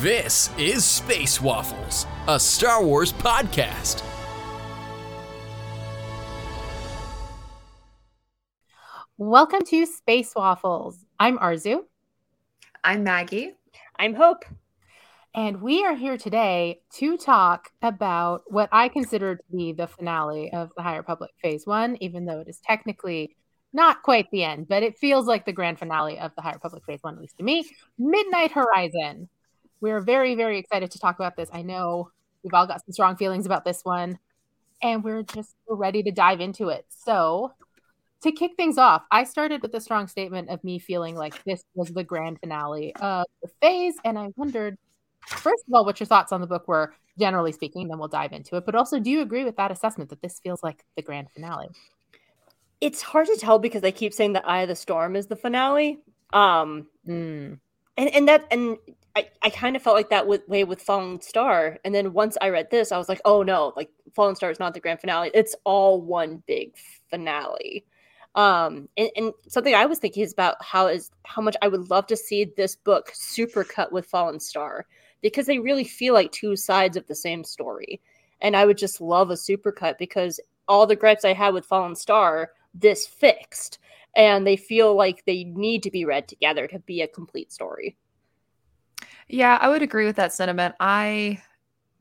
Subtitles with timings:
[0.00, 4.02] This is Space Waffles, a Star Wars podcast.
[9.18, 11.04] Welcome to Space Waffles.
[11.18, 11.80] I'm Arzu.
[12.82, 13.52] I'm Maggie.
[13.98, 14.46] I'm Hope.
[15.34, 20.50] And we are here today to talk about what I consider to be the finale
[20.54, 23.36] of the High Republic Phase 1, even though it is technically
[23.74, 26.84] not quite the end, but it feels like the grand finale of the High Republic
[26.86, 27.68] Phase 1, at least to me.
[27.98, 29.28] Midnight Horizon.
[29.80, 31.48] We're very, very excited to talk about this.
[31.52, 32.10] I know
[32.42, 34.18] we've all got some strong feelings about this one,
[34.82, 36.86] and we're just we're ready to dive into it.
[36.88, 37.52] So,
[38.22, 41.64] to kick things off, I started with a strong statement of me feeling like this
[41.74, 44.76] was the grand finale of the phase, and I wondered,
[45.26, 47.88] first of all, what your thoughts on the book were, generally speaking.
[47.88, 48.66] Then we'll dive into it.
[48.66, 51.68] But also, do you agree with that assessment that this feels like the grand finale?
[52.80, 55.36] It's hard to tell because they keep saying that Eye of the Storm is the
[55.36, 55.98] finale.
[56.32, 57.58] Um, Mm.
[57.96, 58.76] and and that and
[59.16, 61.78] I, I kind of felt like that with, way with Fallen Star.
[61.84, 64.60] And then once I read this, I was like, oh no, like Fallen Star is
[64.60, 65.30] not the grand finale.
[65.34, 66.74] It's all one big
[67.08, 67.84] finale.
[68.36, 71.90] Um, and, and something I was thinking is about how is how much I would
[71.90, 74.86] love to see this book supercut with Fallen Star
[75.20, 78.00] because they really feel like two sides of the same story.
[78.40, 81.96] And I would just love a supercut because all the gripes I had with Fallen
[81.96, 83.78] Star, this fixed.
[84.16, 87.96] And they feel like they need to be read together to be a complete story.
[89.32, 90.74] Yeah, I would agree with that sentiment.
[90.80, 91.40] I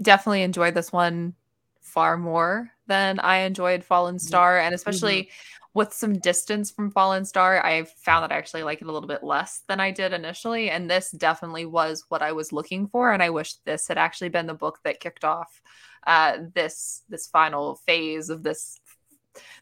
[0.01, 1.35] definitely enjoyed this one
[1.79, 5.29] far more than I enjoyed Fallen Star, and especially
[5.75, 9.07] with some distance from Fallen Star, I found that I actually like it a little
[9.07, 10.71] bit less than I did initially.
[10.71, 13.13] And this definitely was what I was looking for.
[13.13, 15.61] And I wish this had actually been the book that kicked off
[16.07, 18.79] uh, this this final phase of this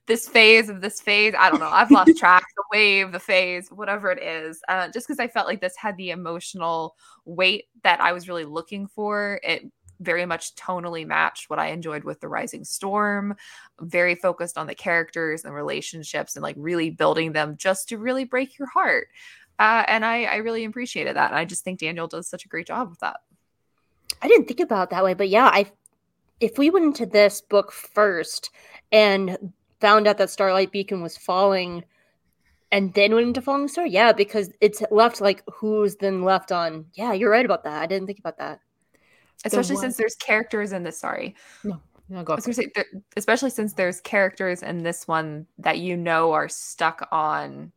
[0.05, 1.33] this phase of this phase.
[1.37, 1.69] I don't know.
[1.69, 2.43] I've lost track.
[2.55, 4.61] The wave, the phase, whatever it is.
[4.67, 8.45] Uh, just because I felt like this had the emotional weight that I was really
[8.45, 9.39] looking for.
[9.43, 13.35] It very much tonally matched what I enjoyed with The Rising Storm.
[13.81, 18.23] Very focused on the characters and relationships and like really building them just to really
[18.23, 19.07] break your heart.
[19.59, 21.31] Uh, and I, I really appreciated that.
[21.31, 23.21] And I just think Daniel does such a great job with that.
[24.21, 25.71] I didn't think about it that way, but yeah, I
[26.39, 28.51] if we went into this book first
[28.91, 31.83] and found out that Starlight Beacon was falling
[32.71, 36.85] and then went into Falling Star, yeah, because it's left like who's then left on.
[36.93, 37.81] Yeah, you're right about that.
[37.81, 38.59] I didn't think about that.
[39.45, 40.99] Especially one- since there's characters in this.
[40.99, 41.35] Sorry.
[41.63, 41.79] No,
[42.13, 42.35] I go.
[42.35, 42.67] was gonna say,
[43.15, 47.71] especially since there's characters in this one that you know are stuck on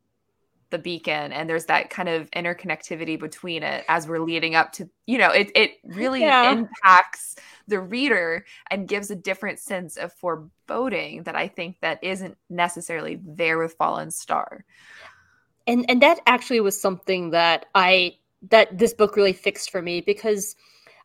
[0.70, 4.88] the beacon, and there's that kind of interconnectivity between it as we're leading up to,
[5.06, 6.52] you know, it it really Yeah.
[6.52, 7.36] impacts
[7.68, 10.12] the reader and gives a different sense of
[10.70, 14.64] foreboding that I think that isn't necessarily there with Fallen Star.
[15.66, 18.16] and and that actually was something that i
[18.48, 20.56] that this book really fixed for me because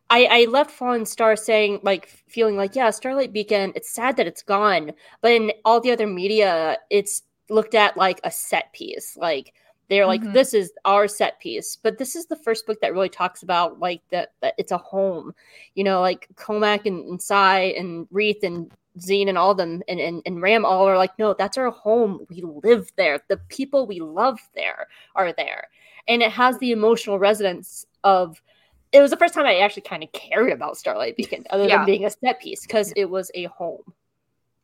[0.08, 4.26] i i left fallen star saying like feeling like yeah starlight beacon it's sad that
[4.26, 9.14] it's gone but in all the other media it's looked at like a set piece
[9.18, 9.52] like
[9.90, 10.32] they're like Mhm.
[10.32, 13.78] this is our set piece but this is the first book that really talks about
[13.78, 15.34] like that that it's a home
[15.74, 19.82] you know like Cohmac and, and Sy and Reath and Zine and all of them
[19.88, 22.26] and, and, and Ram all are like, no, that's our home.
[22.30, 23.20] We live there.
[23.28, 25.68] The people we love there are there.
[26.08, 28.40] And it has the emotional resonance of
[28.92, 31.78] it was the first time I actually kind of cared about Starlight Beacon, other Yeah.
[31.78, 33.82] than being a set piece, because it was a home.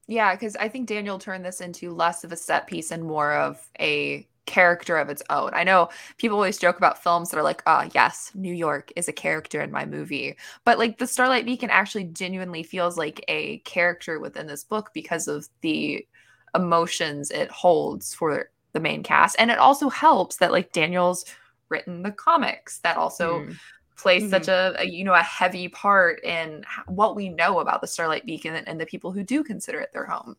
[0.06, 3.34] Yeah, because I think Daniel turned this into less of a set piece and more
[3.34, 5.50] of a character of its own.
[5.54, 5.88] I know
[6.18, 9.60] people always joke about films that are like, oh, yes, New York is a character
[9.60, 10.36] in my movie.
[10.64, 15.28] But like the Starlight Beacon actually genuinely feels like a character within this book because
[15.28, 16.06] of the
[16.54, 19.36] emotions it holds for the main cast.
[19.38, 21.24] And it also helps that like Daniel's
[21.68, 23.58] written the comics that also Mm.
[23.96, 27.86] plays such a, a you know a heavy part in what we know about the
[27.86, 30.36] Starlight Beacon and, and the people who do consider it their home.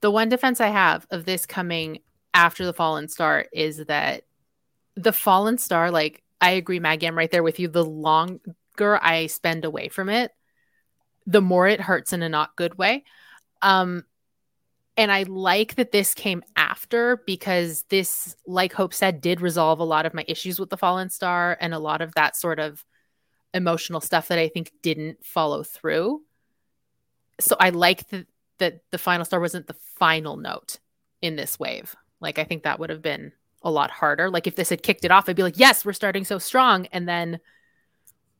[0.00, 2.00] the one defense I have of this coming
[2.36, 4.24] after the Fallen Star is that
[4.94, 7.66] the Fallen Star, like I agree, Maggie, I'm right there with you.
[7.66, 10.30] The longer I spend away from it,
[11.26, 13.04] the more it hurts in a not good way.
[13.62, 14.04] Um,
[14.98, 19.84] and I like that this came after because this, like Hope said, did resolve a
[19.84, 22.84] lot of my issues with the Fallen Star and a lot of that sort of
[23.54, 26.22] emotional stuff that I think didn't follow through.
[27.40, 28.26] So I like that
[28.58, 30.78] that the final star wasn't the final note
[31.20, 31.94] in this wave.
[32.20, 33.32] Like I think that would have been
[33.62, 34.30] a lot harder.
[34.30, 36.86] Like if this had kicked it off, I'd be like, yes, we're starting so strong,
[36.92, 37.40] and then,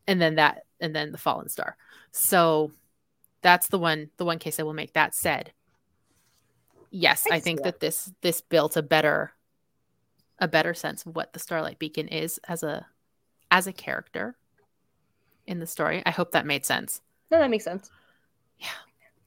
[0.07, 1.77] and then that, and then the fallen star.
[2.13, 2.73] So
[3.43, 4.93] that's the one, the one case I will make.
[4.95, 5.53] That said,
[6.91, 9.33] yes, I I think see that this this built a better,
[10.39, 12.87] a better sense of what the Starlight Beacon is as a,
[13.51, 14.37] as a character,
[15.47, 16.03] in the story.
[16.05, 17.01] I hope that made sense.
[17.31, 17.91] No, that makes sense.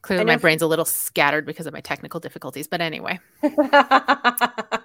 [0.09, 2.67] Clearly, my brain's a little scattered because of my technical difficulties.
[2.67, 4.81] But anyway, I,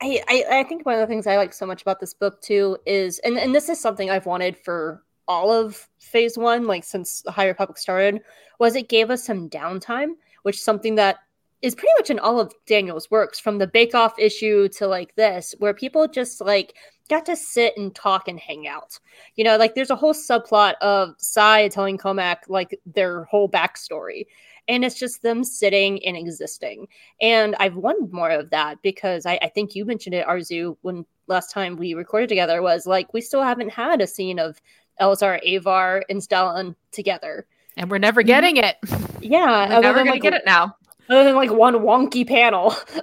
[0.00, 2.78] I I think one of the things I like so much about this book too
[2.84, 7.22] is and, and this is something I've wanted for all of phase one, like since
[7.22, 8.22] the High Republic started,
[8.58, 11.18] was it gave us some downtime, which is something that
[11.62, 15.14] is pretty much in all of Daniel's works, from the Bake Off issue to like
[15.14, 16.74] this, where people just like
[17.08, 18.98] got to sit and talk and hang out.
[19.34, 24.26] You know, like there's a whole subplot of Sy telling Cohmac like their whole backstory.
[24.68, 26.88] And it's just them sitting and existing.
[27.20, 31.06] And I've wanted more of that because I, I think you mentioned it, Arzu, when
[31.28, 34.60] last time we recorded together was like we still haven't had a scene of
[35.00, 37.46] Elzar, Avar, and Stellan together.
[37.76, 38.76] and we're never getting it.
[39.20, 40.74] Yeah, We're never gonna like, get it now.
[41.08, 42.70] Other than like one wonky panel.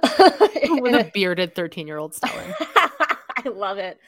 [0.80, 2.54] with a bearded thirteen-year-old Stellan.
[3.46, 3.98] I love it.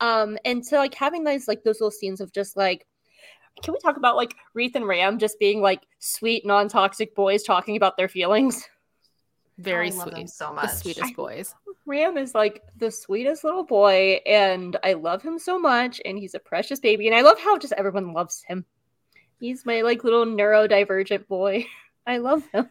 [0.00, 2.86] Um, and so like having those like those little scenes of just like
[3.62, 7.76] can we talk about like Reath and Ram just being like sweet, non-toxic boys talking
[7.76, 8.66] about their feelings?
[9.58, 10.30] Very I love them sweet.
[10.30, 10.70] so The much.
[10.70, 11.54] sweetest I- boys.
[11.86, 16.34] Ram is like the sweetest little boy, and I love him so much, and he's
[16.34, 18.64] a precious baby, and I love how just everyone loves him.
[19.40, 21.66] He's my like little neurodivergent boy.
[22.06, 22.68] I love him.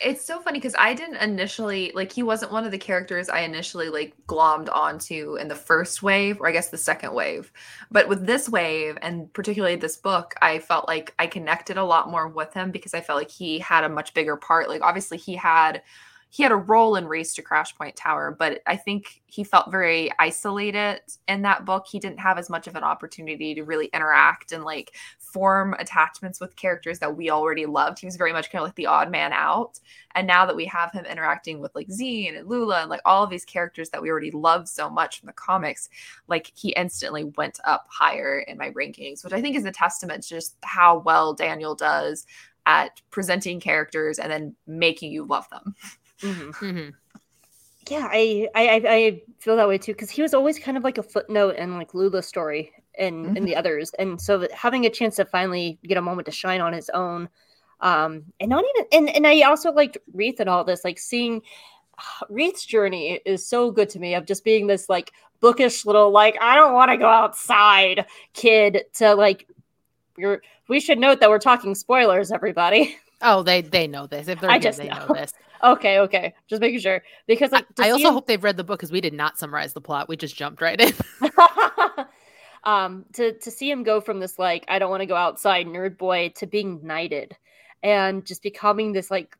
[0.00, 3.40] It's so funny because I didn't initially like he wasn't one of the characters I
[3.40, 7.50] initially like glommed onto in the first wave, or I guess the second wave.
[7.90, 12.10] But with this wave and particularly this book, I felt like I connected a lot
[12.10, 14.68] more with him because I felt like he had a much bigger part.
[14.68, 15.82] Like obviously he had
[16.30, 19.70] he had a role in Race to Crash Point Tower, but I think he felt
[19.70, 21.86] very isolated in that book.
[21.90, 26.38] He didn't have as much of an opportunity to really interact and like form attachments
[26.38, 27.98] with characters that we already loved.
[27.98, 29.80] He was very much kind of like the odd man out.
[30.14, 33.24] And now that we have him interacting with like Zine and Lula and like all
[33.24, 35.88] of these characters that we already loved so much from the comics,
[36.26, 40.24] like he instantly went up higher in my rankings, which I think is a testament
[40.24, 42.26] to just how well Daniel does
[42.66, 45.74] at presenting characters and then making you love them.
[46.20, 46.88] hmm
[47.88, 50.84] Yeah, I I I- I feel that way too because he was always kind of
[50.84, 54.90] like a footnote in like Lula's story and and the others, and so having a
[54.90, 57.28] chance to finally get a moment to shine on his own,
[57.80, 61.42] um, and not even and and I also liked Reath and all this, like seeing
[62.28, 66.36] Reath's journey is so good to me of just being this like bookish little like
[66.40, 69.46] I don't want to go outside kid to like
[70.16, 72.96] you're we should note that we're talking spoilers, everybody.
[73.22, 74.28] Oh, they they know this.
[74.28, 75.14] If they're I here, just they know, know.
[75.14, 75.32] this.
[75.62, 78.56] Okay, okay, just making sure because I, like to I also him- hope they've read
[78.56, 80.08] the book because we did not summarize the plot.
[80.08, 80.92] We just jumped right in.
[82.64, 85.66] um to to see him go from this like i don't want to go outside
[85.66, 87.36] nerd boy to being knighted
[87.82, 89.36] and just becoming this like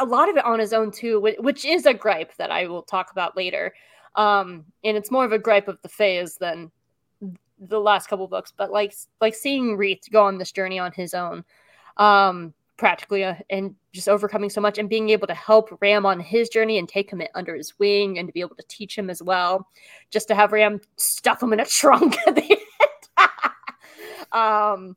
[0.00, 2.82] a- lot of it on his own too which is a gripe that i will
[2.82, 3.72] talk about later
[4.16, 6.70] um and it's more of a gripe of the phase than
[7.58, 11.14] the last couple books but like like seeing Reath go on this journey on his
[11.14, 11.44] own
[11.96, 16.18] um practically uh, and just overcoming so much and being able to help ram on
[16.18, 19.08] his journey and take him under his wing and to be able to teach him
[19.10, 19.68] as well
[20.10, 22.60] just to have ram stuff him in a trunk at the end.
[24.32, 24.96] Um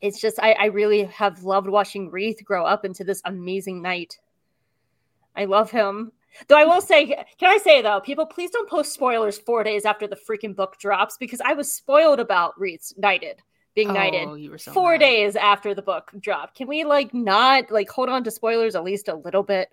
[0.00, 4.18] it's just I, I really have loved watching Reath grow up into this amazing knight.
[5.36, 6.12] I love him.
[6.48, 9.84] Though i will say can i say though people please don't post spoilers four days
[9.84, 13.42] after the freaking book drops because i was spoiled about Reath's knighted
[13.74, 15.00] being knighted Oh, were so four mad.
[15.00, 16.56] days after the book dropped.
[16.56, 19.70] Can we like not like hold on to spoilers at least a little bit,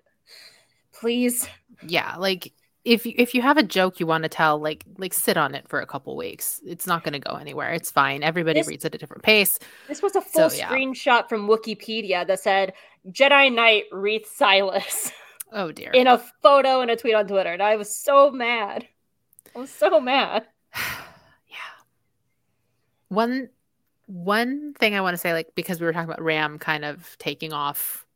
[0.92, 1.48] please?
[1.86, 2.52] Yeah, like
[2.84, 5.54] if you, if you have a joke you want to tell, like like sit on
[5.54, 6.60] it for a couple weeks.
[6.66, 7.72] It's not going to go anywhere.
[7.72, 8.22] It's fine.
[8.22, 9.58] Everybody This- reads at a different pace.
[9.88, 10.68] This was a full So, yeah.
[10.70, 12.72] screenshot from Wikipedia that said
[13.10, 15.12] Jedi Knight Reath Silas
[15.52, 15.90] Oh dear.
[15.90, 18.86] in a photo and a tweet on Twitter, and I was so mad.
[19.54, 20.46] I was so mad.
[21.48, 21.56] yeah.
[23.08, 23.48] One
[24.10, 27.16] one thing I want to say, like because we were talking about Ram kind of
[27.18, 28.06] taking off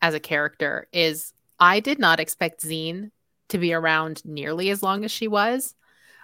[0.00, 3.10] as a character, is I did not expect Zine
[3.48, 5.74] to be around nearly as long as she was.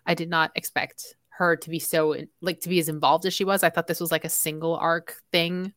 [0.07, 3.45] I did not expect her to be so like to be as involved as she
[3.45, 3.65] was.
[3.65, 5.73] I thought this was like a single arc thing,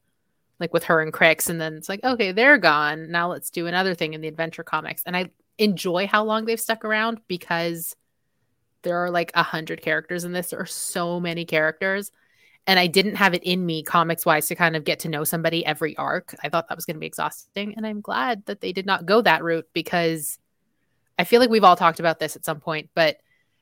[0.59, 3.09] like with her and Crix, and then it's like, okay, they're gone.
[3.09, 5.01] Now let's do another thing in the adventure comics.
[5.07, 7.95] And I enjoy how long they've stuck around because
[8.83, 10.51] there are like a hundred characters in this.
[10.51, 12.11] There are so many characters.
[12.67, 15.23] And I didn't have it in me comics wise to kind of get to know
[15.23, 16.35] somebody every arc.
[16.43, 17.73] I thought that was going to be exhausting.
[17.77, 20.37] And I'm glad that they did not go that route because
[21.17, 23.17] I feel like we've all talked about this at some point, but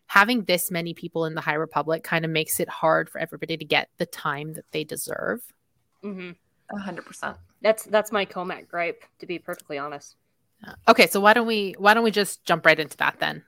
[0.07, 3.57] having this many people in the High Republic kind of makes it hard for everybody
[3.57, 5.41] to get the time that they deserve.
[6.01, 6.31] hmm
[6.71, 7.37] A hundred percent.
[7.61, 10.15] That's that's my Cohmac gripe, to be perfectly honest.
[10.87, 13.43] Okay, so why don't we why don't we just jump right into that then?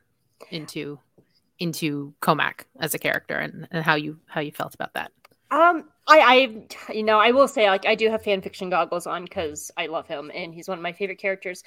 [0.51, 0.99] Into
[1.59, 5.11] into Cohmac as a character and, and how you how you felt about that.
[5.49, 6.19] Um, I,
[6.89, 9.71] I, you know, I will say like I do have fan fiction goggles on because
[9.77, 11.63] I love him and he's one of my favorite characters.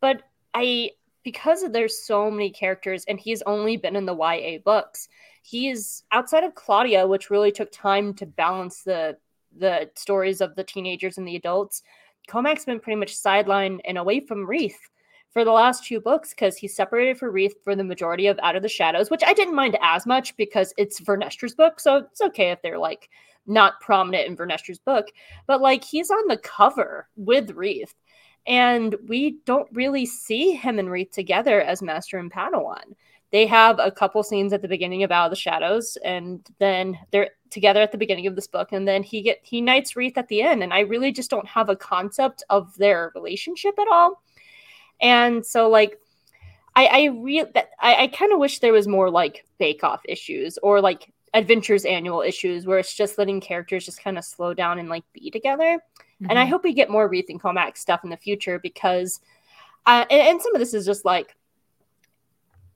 [0.00, 0.22] But
[0.52, 0.90] I,
[1.24, 5.08] because there's so many characters and he's only been in the YA books,
[5.42, 9.16] he's outside of Claudia, which really took time to balance the
[9.56, 11.82] the stories of the teenagers and the adults.
[12.28, 14.88] Cohmac's been pretty much sidelined and away from Reath
[15.34, 18.54] for the last two books because he's separated for Reath for the majority of Out
[18.54, 22.20] of the Shadows, which I didn't mind as much because it's Vernestra's book, so it's
[22.22, 23.10] okay if they're like
[23.46, 25.08] not prominent in Vernestra's book.
[25.46, 27.94] But like he's on the cover with Reath,
[28.46, 32.94] and we don't really see him and Reath together as Master and Padawan.
[33.32, 36.96] They have a couple scenes at the beginning of Out of the Shadows, and then
[37.10, 40.16] they're together at the beginning of this book, and then he get he knights Reath
[40.16, 40.62] at the end.
[40.62, 44.22] And I really just don't have a concept of their relationship at all
[45.00, 45.98] and so like
[46.76, 50.02] I I real that I, I kind of wish there was more like Bake Off
[50.04, 54.54] issues or like Adventures Annual issues where it's just letting characters just kind of slow
[54.54, 55.80] down and like be together.
[56.22, 56.30] Mm-hmm.
[56.30, 56.52] And I mm-hmm.
[56.52, 59.20] hope we get more Reath and Cohmac stuff in the future because,
[59.84, 61.36] uh, and, and some of this is just like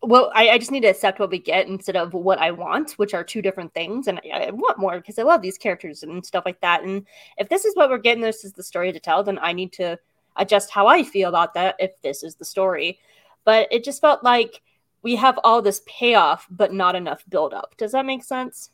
[0.02, 2.92] well, I, I, just need to accept what we get instead of what I want,
[2.92, 4.06] which are two different things.
[4.06, 6.84] And I, I, want more because I love these characters and stuff like that.
[6.84, 7.04] And
[7.36, 9.72] if this is what we're getting, this is the story to tell, then I need
[9.72, 9.98] to
[10.38, 12.98] adjust how I feel about that if this is the story.
[13.44, 14.62] But it just felt like
[15.02, 17.74] we have all this payoff, but not enough build up.
[17.76, 18.70] Does that make sense?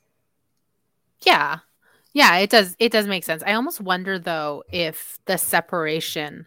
[1.20, 1.58] Yeah.
[2.12, 2.76] Yeah, it does.
[2.78, 3.42] It does make sense.
[3.44, 6.46] I almost wonder though if the separation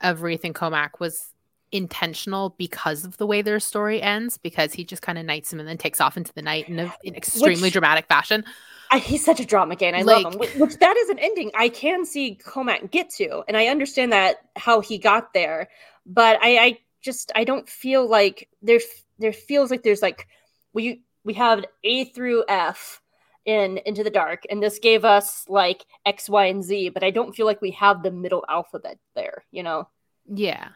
[0.00, 1.30] of Reath and Cohmac was
[1.72, 5.58] intentional because of the way their story ends, because he just kind of knights him
[5.60, 8.44] and then takes off into the night in an extremely Which, dramatic fashion.
[8.90, 9.94] I, he's such a drama king.
[9.94, 10.38] I like, love him.
[10.38, 14.12] Which, which, that is an ending I can see Cohmac get to, and I understand
[14.12, 15.68] that how he got there.
[16.06, 18.80] But I, I just I don't feel like there
[19.18, 20.28] there feels like there's like
[20.72, 23.00] we we have A through F
[23.44, 26.90] in Into the Dark, and this gave us like X, Y, and Z.
[26.90, 29.44] But I don't feel like we have the middle alphabet there.
[29.50, 29.88] You know?
[30.26, 30.68] Yeah,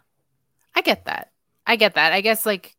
[0.74, 1.30] I get that.
[1.66, 2.12] I get that.
[2.12, 2.76] I guess like,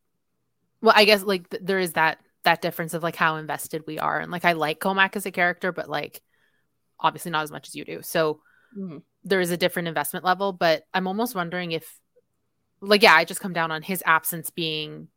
[0.82, 4.00] well, I guess like th- there is that that difference of like how invested we
[4.00, 4.20] are.
[4.20, 6.22] And like I like Cohmac as a character, but like
[7.00, 8.02] obviously not as much as you do.
[8.02, 8.42] So
[8.78, 8.98] mm-hmm.
[9.24, 12.00] there is a different investment level, but I'm almost wondering if
[12.82, 15.10] like yeah, I just come down on his absence being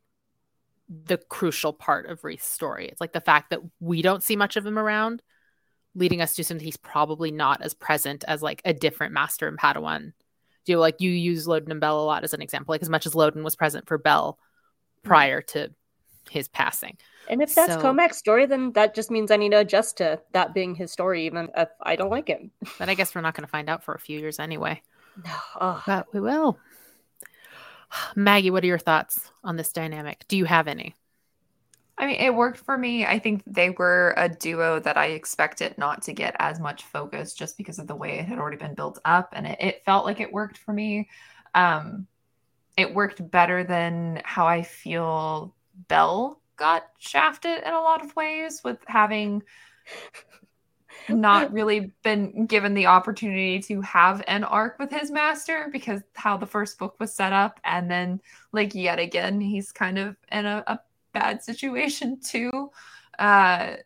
[0.88, 2.88] the crucial part of Reath's story.
[2.88, 5.22] It's like the fact that we don't see much of him around,
[5.94, 9.56] leading us to something he's probably not as present as like a different master in
[9.56, 10.12] Padawan.
[10.64, 12.90] Do you like you use Loden and Bell a lot as an example, like as
[12.90, 15.08] much as Loden was present for Bell mm-hmm.
[15.08, 15.72] prior to
[16.30, 16.96] his passing.
[17.28, 20.20] And if that's so, Cohmac's story, then that just means I need to adjust to
[20.32, 22.42] that being his story, even if I don't like it.
[22.78, 24.82] But I guess we're not going to find out for a few years anyway.
[25.24, 25.82] No, oh.
[25.86, 26.58] but we will.
[28.16, 30.24] Maggie, what are your thoughts on this dynamic?
[30.28, 30.94] Do you have any?
[31.98, 33.04] I mean, it worked for me.
[33.04, 37.34] I think they were a duo that I expected not to get as much focus
[37.34, 40.04] just because of the way it had already been built up, and it, it felt
[40.04, 41.08] like it worked for me.
[41.54, 42.06] Um,
[42.76, 45.54] it worked better than how I feel
[45.88, 49.42] Bell got shafted in a lot of ways with having
[51.08, 56.36] not really been given the opportunity to have an arc with his master because how
[56.36, 57.58] the first book was set up.
[57.64, 58.20] And then
[58.52, 60.78] like yet again he's kind of in a, a
[61.12, 62.70] bad situation too.
[63.18, 63.76] Uh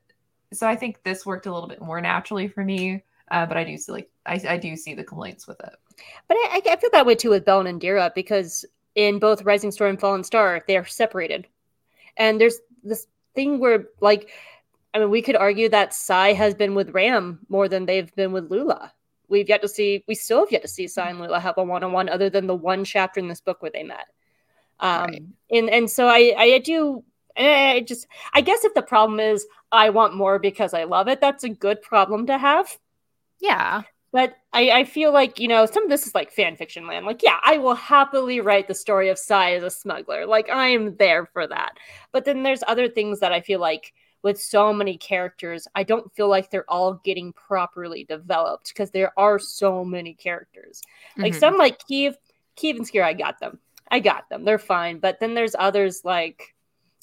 [0.53, 3.65] so i think this worked a little bit more naturally for me uh, but i
[3.65, 5.75] do see like I, I do see the complaints with it.
[6.29, 8.65] But I, I feel that way too with bell and Indeera because
[8.95, 11.47] in both rising star and fallen star they're separated
[12.17, 14.31] and there's this thing where like
[14.95, 18.33] I mean we could argue that Sy has been with Ram more than they've been
[18.33, 18.93] with Lula.
[19.29, 21.65] We've yet to see we still have yet to see Sy and Lula have a
[21.65, 24.07] one-on-one other than the one chapter in this book where they met.
[24.81, 25.23] Um right.
[25.51, 27.05] and and so I I do
[27.37, 31.21] I just I guess if the problem is I want more because I love it,
[31.21, 32.79] that's a good problem to have.
[33.41, 33.83] Yeah.
[34.17, 37.05] But I, I feel like, you know, some of this is like fan fiction land.
[37.05, 40.25] Like, yeah, I will happily write the story of Sy as a smuggler.
[40.25, 41.73] Like, I am there for that.
[42.13, 43.93] But then there's other things that I feel like
[44.23, 49.13] with so many characters, I don't feel like they're all getting properly developed because there
[49.19, 50.81] are so many characters.
[51.19, 51.39] Like mm-hmm.
[51.39, 52.15] some like Keeve,
[52.57, 53.59] Keeve and Sskeer, I got them.
[53.91, 54.47] I got them.
[54.47, 54.99] They're fine.
[54.99, 56.55] But then there's others like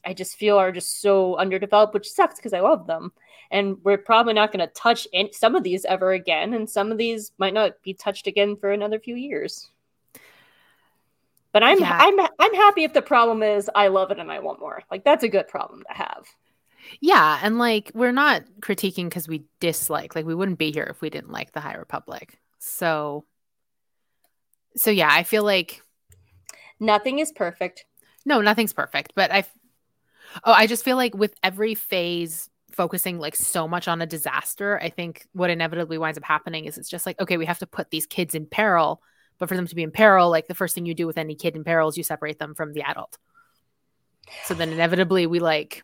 [0.04, 3.12] I just feel are just so underdeveloped, which sucks because I love them
[3.54, 6.92] and we're probably not going to touch any, some of these ever again and some
[6.92, 9.70] of these might not be touched again for another few years.
[11.54, 12.00] But i'm yeah.
[12.02, 14.82] i'm i'm happy if the problem is i love it and i want more.
[14.90, 16.26] Like that's a good problem to have.
[17.00, 21.00] Yeah and like we're not critiquing because we dislike like we wouldn't be here if
[21.00, 22.40] we didn't like the high republic.
[22.58, 23.24] So
[24.76, 25.84] so yeah i feel like
[26.80, 27.86] nothing is perfect.
[28.26, 29.46] No nothing's perfect but i
[30.44, 34.80] Oh, I just feel like with every phase focusing like so much on a disaster,
[34.82, 37.68] I think what inevitably winds up happening is it's just like, okay, we have to
[37.68, 39.02] put these kids in peril.
[39.40, 41.36] But for them to be in peril, like the first thing you do with any
[41.36, 43.18] kid in peril is you separate them from the adult.
[44.46, 45.84] So then inevitably we like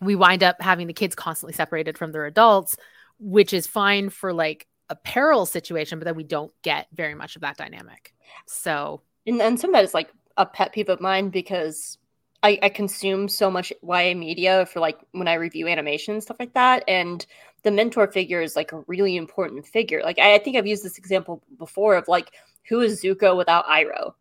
[0.00, 2.76] we wind up having the kids constantly separated from their adults,
[3.18, 7.36] which is fine for like a peril situation, but then we don't get very much
[7.36, 8.14] of that dynamic.
[8.46, 11.98] So and, and some of that is like a pet peeve of mine because
[12.42, 16.54] I, I consume so much YA media for like when I review animation stuff like
[16.54, 17.24] that, and
[17.62, 20.02] the mentor figure is like a really important figure.
[20.02, 22.32] Like I, I think I've used this example before of like
[22.68, 24.14] who is Zuko without Iroh,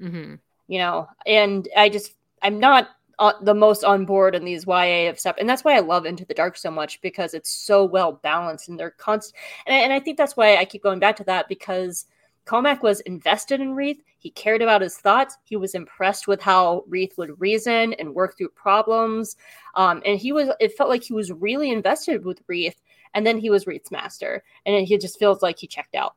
[0.00, 0.38] mhm.
[0.68, 5.08] you know, and I just I'm not uh, the most on board in these YA
[5.08, 7.84] of stuff, and that's why I love Into the Dark so much because it's so
[7.84, 9.40] well balanced and they're constant.
[9.66, 12.04] And, and I think that's why I keep going back to that because
[12.44, 14.02] Cohmac was invested in Reath.
[14.18, 15.36] He cared about his thoughts.
[15.44, 19.36] He was impressed with how Reath would reason and work through problems.
[19.74, 22.80] Um, and he was, it felt like he was really invested with Reath.
[23.14, 24.42] And then he was Reath's master.
[24.66, 26.14] And he just feels like he checked out.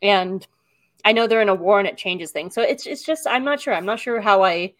[0.00, 0.46] And
[1.04, 2.54] I know they're in a war and it changes things.
[2.54, 3.74] So it's, it's just, I'm not sure.
[3.74, 4.74] I'm not sure how I,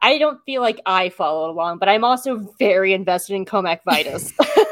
[0.00, 4.32] I don't feel like I followed along, but I'm also very invested in Cohmac Vitus.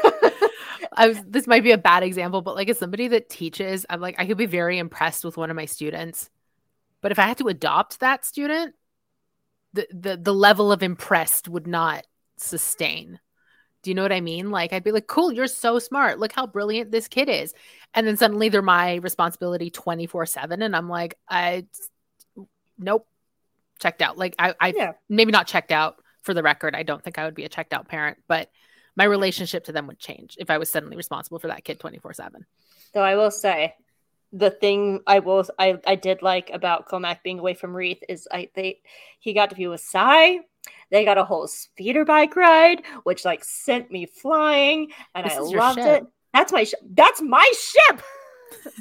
[0.91, 4.01] I was, this might be a bad example, but like as somebody that teaches, I'm
[4.01, 6.29] like I could be very impressed with one of my students,
[7.01, 8.75] but if I had to adopt that student,
[9.73, 12.05] the the the level of impressed would not
[12.37, 13.19] sustain.
[13.81, 14.51] Do you know what I mean?
[14.51, 16.19] Like I'd be like, "Cool, you're so smart.
[16.19, 17.53] Look how brilliant this kid is,"
[17.93, 21.65] and then suddenly they're my responsibility twenty four seven, and I'm like, "I,
[22.77, 23.07] nope,
[23.79, 24.91] checked out." Like I, I yeah.
[25.09, 26.75] maybe not checked out for the record.
[26.75, 28.49] I don't think I would be a checked out parent, but
[28.95, 32.13] my relationship to them would change if I was suddenly responsible for that kid 24
[32.13, 32.45] 7.
[32.93, 33.75] Though I will say,
[34.33, 38.27] the thing I will I, I did like about Cohmac being away from Reath is
[38.31, 38.81] I they
[39.19, 40.39] he got to be with Sy.
[40.91, 45.39] They got a whole speeder bike ride, which like sent me flying, and This I
[45.39, 46.03] loved it.
[46.33, 48.01] That's my sh- that's my ship.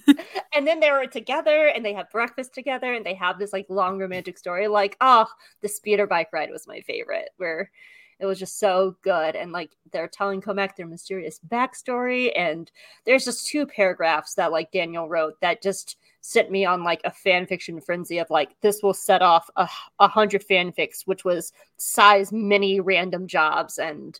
[0.55, 3.67] and then they were together, and they have breakfast together, and they have this like
[3.69, 4.69] long romantic story.
[4.69, 5.27] Like, oh,
[5.61, 7.71] the speeder bike ride was my favorite, where
[8.23, 12.71] it was just so good, and like they're telling Cohmac their mysterious backstory, and
[13.05, 17.11] there's just two paragraphs that like Daniel wrote that just sent me on like a
[17.11, 21.53] fan fiction frenzy of like this will set off a, a hundred fanfics, which was
[21.79, 23.77] size many random jobs.
[23.79, 24.19] And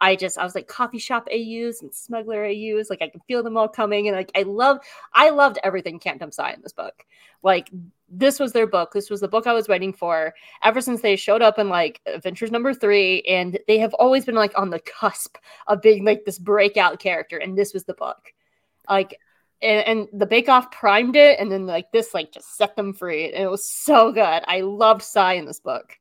[0.00, 3.42] I just I was like coffee shop AUs and smuggler AUs, like I can feel
[3.42, 4.78] them all coming, and like I love
[5.12, 7.04] I loved everything Cantam Sy in this book.
[7.42, 7.68] Like
[8.10, 8.92] this was their book.
[8.92, 12.00] This was the book I was waiting for ever since they showed up in like
[12.06, 15.36] Adventures number three, and they have always been like on the cusp
[15.68, 18.32] of being like this breakout character, and this was the book.
[18.88, 19.18] Like
[19.62, 22.92] and, and the Bake Off primed it, and then like this like just set them
[22.92, 24.42] free, and it was so good.
[24.46, 25.96] I loved Sy in this book.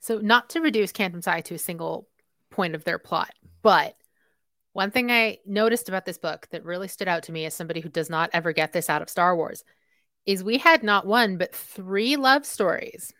[0.00, 2.08] So, not to reduce Cantam Sy to a single
[2.50, 3.96] point of their plot, but
[4.72, 7.80] one thing I noticed about this book that really stood out to me as somebody
[7.80, 9.64] who does not ever get this out of Star Wars
[10.26, 13.12] is we had not one but three love stories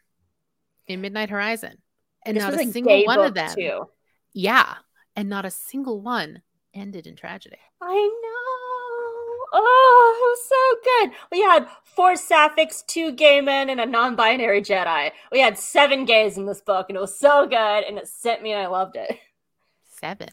[0.87, 1.79] in Midnight Horizon,
[2.25, 3.89] and This not a single one of them, too.
[4.33, 4.75] yeah,
[5.17, 7.59] and not a single one ended in tragedy.
[7.81, 8.41] I know.
[9.57, 11.13] Oh, it was so good.
[11.31, 15.13] We had four sapphics, two gay men, and a non-binary Jedi.
[15.31, 18.43] We had seven gays in this book, and it was so good, and it sent
[18.43, 19.17] me, and I loved it.
[20.01, 20.31] Seven.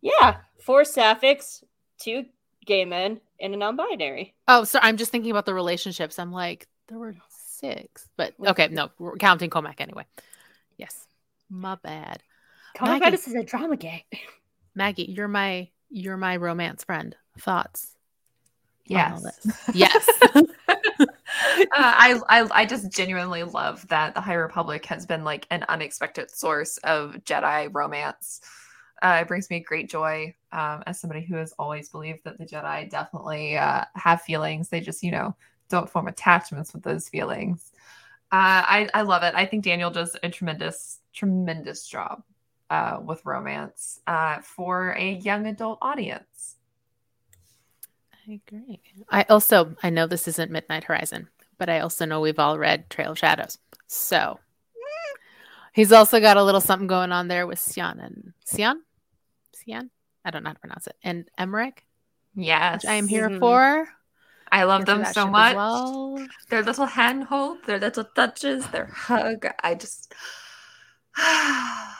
[0.00, 1.64] Yeah, four sapphics,
[2.00, 2.26] two
[2.66, 4.34] gay men, and a non-binary.
[4.48, 6.18] Oh, so I'm just thinking about the relationships.
[6.18, 10.04] I'm like, there were six, but okay, no, we're counting Cohmac anyway.
[10.76, 11.06] Yes,
[11.48, 12.22] my bad.
[12.76, 13.04] Cohmac Maggie.
[13.04, 14.04] Vitus is a drama gay.
[14.74, 17.16] Maggie, you're my you're my romance friend.
[17.38, 17.92] Thoughts?
[18.86, 19.24] Yes.
[19.74, 20.08] Yes.
[20.34, 20.44] uh,
[21.70, 26.30] I, I I just genuinely love that the High Republic has been like an unexpected
[26.30, 28.40] source of Jedi romance.
[29.02, 32.46] Uh, it brings me great joy um, as somebody who has always believed that the
[32.46, 34.70] Jedi definitely uh, have feelings.
[34.70, 35.36] They just, you know,
[35.68, 37.72] don't form attachments with those feelings.
[38.32, 39.34] Uh, I I love it.
[39.34, 42.22] I think Daniel does a tremendous tremendous job
[42.70, 46.56] uh, with romance uh, for a young adult audience.
[48.26, 48.80] I agree.
[49.10, 52.88] I also I know this isn't Midnight Horizon, but I also know we've all read
[52.88, 53.58] Trail of Shadows.
[53.88, 54.40] So
[55.74, 58.82] he's also got a little something going on there with Sian and Sian?
[59.54, 59.90] Sian?
[60.26, 60.96] I don't know how to pronounce it.
[61.02, 61.86] And Emerick,
[62.34, 63.38] Yes, I am here Mhm.
[63.38, 63.88] for.
[64.52, 65.54] I love Here them so much.
[65.54, 66.26] well.
[66.50, 69.46] Their little handhold, their little touches, their hug.
[69.62, 70.12] I just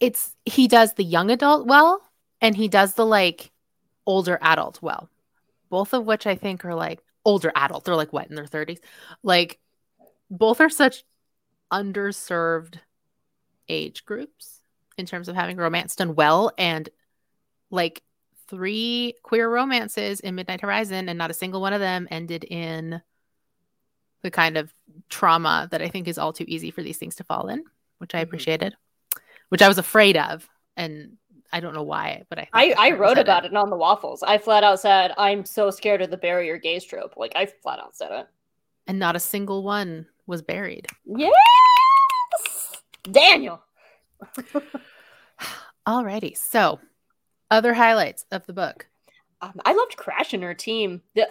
[0.00, 2.02] It's he does the young adult well,
[2.40, 3.52] and he does the like
[4.04, 5.08] older adult well.
[5.70, 7.84] Both of which I think are like older adult.
[7.84, 8.80] They're like what in their 30s.
[9.22, 9.58] Like
[10.28, 11.04] both are such
[11.72, 12.80] underserved
[13.68, 14.60] age groups
[14.98, 16.88] in terms of having romance done well and
[17.72, 18.02] like
[18.48, 23.02] three queer romances in Midnight Horizon and not a single one of them ended in
[24.22, 24.72] the kind of
[25.08, 27.64] trauma that I think is all too easy for these things to fall in,
[27.98, 28.22] which I Mhm.
[28.24, 28.76] appreciated,
[29.48, 31.16] which I was afraid of and
[31.52, 34.22] I don't know why, but I I, I wrote about it on the waffles.
[34.22, 37.14] I flat out said, I'm so scared of the barrier gaze trope.
[37.16, 38.28] Like, I flat out said it.
[38.86, 40.86] and not a single one was buried.
[41.04, 41.32] Yes!
[43.10, 43.62] Daniel!
[45.86, 46.36] Alrighty.
[46.36, 46.78] So,
[47.52, 48.88] other highlights of the book.
[49.40, 51.02] Um, I loved Crash and her team.
[51.14, 51.28] The,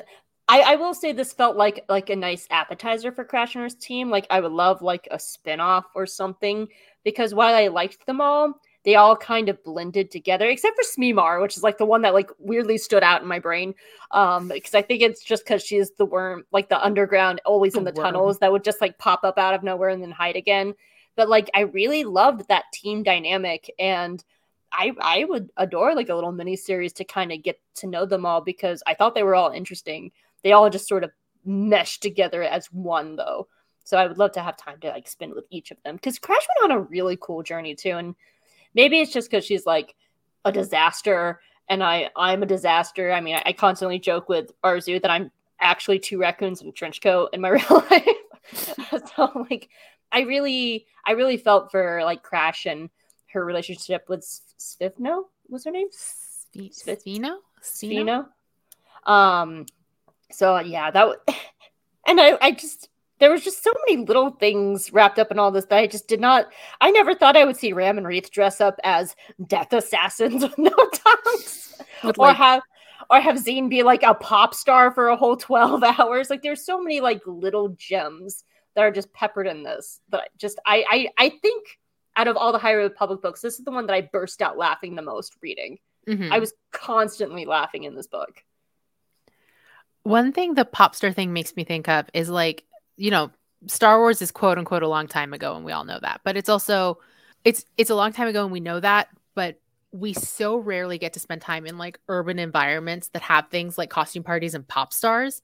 [0.48, 3.70] I, I will say this felt like like a nice appetizer for Crash and her
[3.70, 4.10] team.
[4.10, 6.68] Like I would love like a spin-off or something
[7.04, 8.54] because while I liked them all,
[8.84, 12.14] they all kind of blended together, except for Smeemar, which is like the one that
[12.14, 13.74] like weirdly stood out in my brain.
[14.12, 17.84] Um, because I think it's just because she's the worm, like the underground, always in
[17.84, 18.06] The the worm.
[18.06, 20.74] tunnels that would just like pop up out of nowhere and then hide again.
[21.16, 24.24] But like I really loved that team dynamic and
[24.72, 28.06] I I would adore like a little mini series to kind of get to know
[28.06, 30.12] them all because I thought they were all interesting.
[30.44, 31.12] They all just sort of
[31.46, 33.48] meshed together as one though.
[33.84, 36.20] So I would love to have time to like spend with each of them because
[36.20, 38.16] Crash went on a really cool journey too, and
[38.74, 39.96] maybe it's just because she's like
[40.46, 43.12] a disaster and I I'm a disaster.
[43.12, 46.72] I mean, I, I constantly joke with Arzu that I'm actually two raccoons in a
[46.72, 48.08] trench coat in my real life.
[49.16, 49.70] so like,
[50.12, 52.90] I really I really felt for like Crash and
[53.34, 54.24] her relationship with
[54.62, 55.24] Svifno.
[55.50, 55.88] was her name?
[55.92, 57.36] Spe- Spe- Spheno?
[57.64, 58.28] Spheno?
[59.06, 59.12] Spheno.
[59.12, 59.66] Um.
[60.32, 61.20] So yeah, that w-
[62.08, 65.52] and I I just there was just so many little things wrapped up in all
[65.52, 66.48] this that I just did not.
[66.80, 69.16] I never thought I would see Ram and Reath dress up as
[69.48, 72.62] death assassins with no tongues, With, or like- have
[73.10, 76.30] or have Zine be like a pop star for a whole twelve hours.
[76.30, 78.44] Like there's so many like little gems
[78.76, 80.00] that are just peppered in this.
[80.10, 80.86] But just I
[81.18, 81.68] I I think
[82.16, 84.58] out of all the High Republic books, this is the one that I burst out
[84.58, 85.80] laughing the most reading.
[86.08, 86.32] Mhm.
[86.32, 88.44] I was constantly laughing in this book.
[90.04, 92.64] One thing the pop star thing makes me think of is like,
[92.98, 93.32] you know,
[93.68, 96.22] Star Wars is quote unquote a long time ago, and we all know that.
[96.24, 97.00] But it's also
[97.44, 99.60] it's it's a long time ago and we know that, but
[99.92, 103.90] we so rarely get to spend time in like urban environments that have things like
[103.90, 105.42] costume parties and pop stars.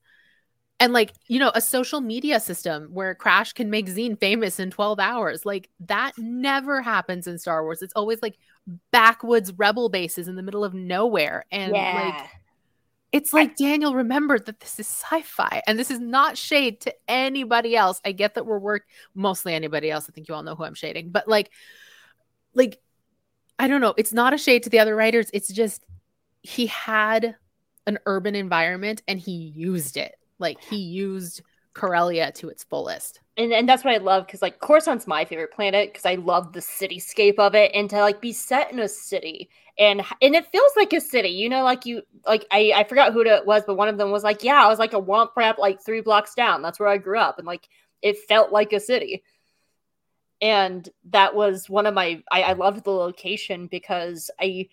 [0.80, 4.70] And like, you know, a social media system where Crash can make Zine famous in
[4.70, 5.44] 12 hours.
[5.44, 7.82] Like that never happens in Star Wars.
[7.82, 8.38] It's always like
[8.92, 11.44] backwoods rebel bases in the middle of nowhere.
[11.50, 12.30] And like
[13.10, 17.74] it's like Daniel remembered that this is sci-fi and this is not shade to anybody
[17.74, 18.00] else.
[18.04, 20.06] I get that we're work mostly anybody else.
[20.08, 21.50] I think you all know who I'm shading, but like
[22.54, 22.78] like
[23.58, 25.30] I don't know, it's not a shade to the other writers.
[25.32, 25.84] It's just
[26.42, 27.36] he had
[27.86, 30.17] an urban environment and he used it.
[30.38, 31.42] Like he used
[31.74, 33.20] Corellia to its fullest.
[33.36, 36.52] and and that's what I love because like Coruscant's my favorite planet because I love
[36.52, 39.48] the cityscape of it and to like be set in a city
[39.78, 41.28] and and it feels like a city.
[41.30, 44.10] You know, like you like I I forgot who it was, but one of them
[44.10, 46.62] was like, yeah, I was like a womp prep like three blocks down.
[46.62, 47.68] That's where I grew up, and like
[48.02, 49.22] it felt like a city.
[50.40, 54.68] And that was one of my I, I loved the location because I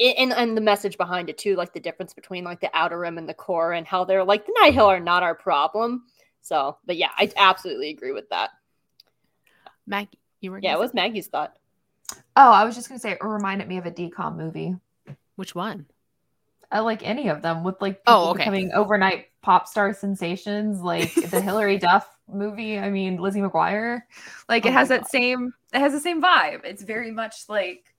[0.00, 3.18] and and the message behind it too, like the difference between like the outer rim
[3.18, 6.04] and the core, and how they're like the Nihil are not our problem.
[6.42, 8.50] So, but yeah, I absolutely agree with that.
[9.86, 11.56] Maggie, you were Yeah, it was Maggie's thought.
[12.36, 14.76] Oh, I was just gonna say it reminded me of a DCOM movie.
[15.36, 15.86] which one?
[16.70, 18.40] I like any of them with like Oh, people okay.
[18.40, 22.78] becoming overnight pop star sensations, like the Hilary Duff movie.
[22.78, 24.02] I mean, Lizzie McGuire.
[24.48, 25.10] Like Oh it has that God.
[25.10, 25.54] same.
[25.72, 26.64] It has the same vibe.
[26.64, 27.93] It's very much like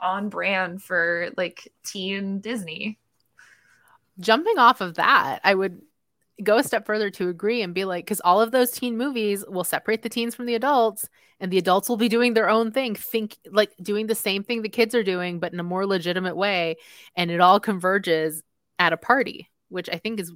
[0.00, 2.98] on brand for like teen Disney.
[4.20, 5.80] jumping off of that, I would
[6.42, 9.44] go a step further to agree and be like, because all of those teen movies
[9.48, 11.08] will separate the teens from the adults,
[11.40, 14.62] and the adults will be doing their own thing, think like doing the same thing
[14.62, 16.76] the kids are doing, but in a more legitimate way.
[17.16, 18.42] And it all converges
[18.78, 20.32] at a party, which I think is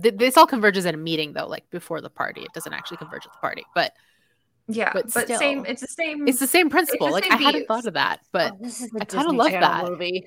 [0.00, 2.42] th- this all converges at a meeting, though, like before the party.
[2.42, 3.92] It doesn't actually converge at the party, but
[4.72, 5.64] Yeah, But but, still, same.
[5.66, 6.26] It's the same.
[6.28, 7.06] it's the same principle.
[7.08, 9.30] the Like, same I hadn't thought of that, but Oh, this is the I kinda
[9.32, 9.90] love Channel that.
[9.90, 10.26] movie.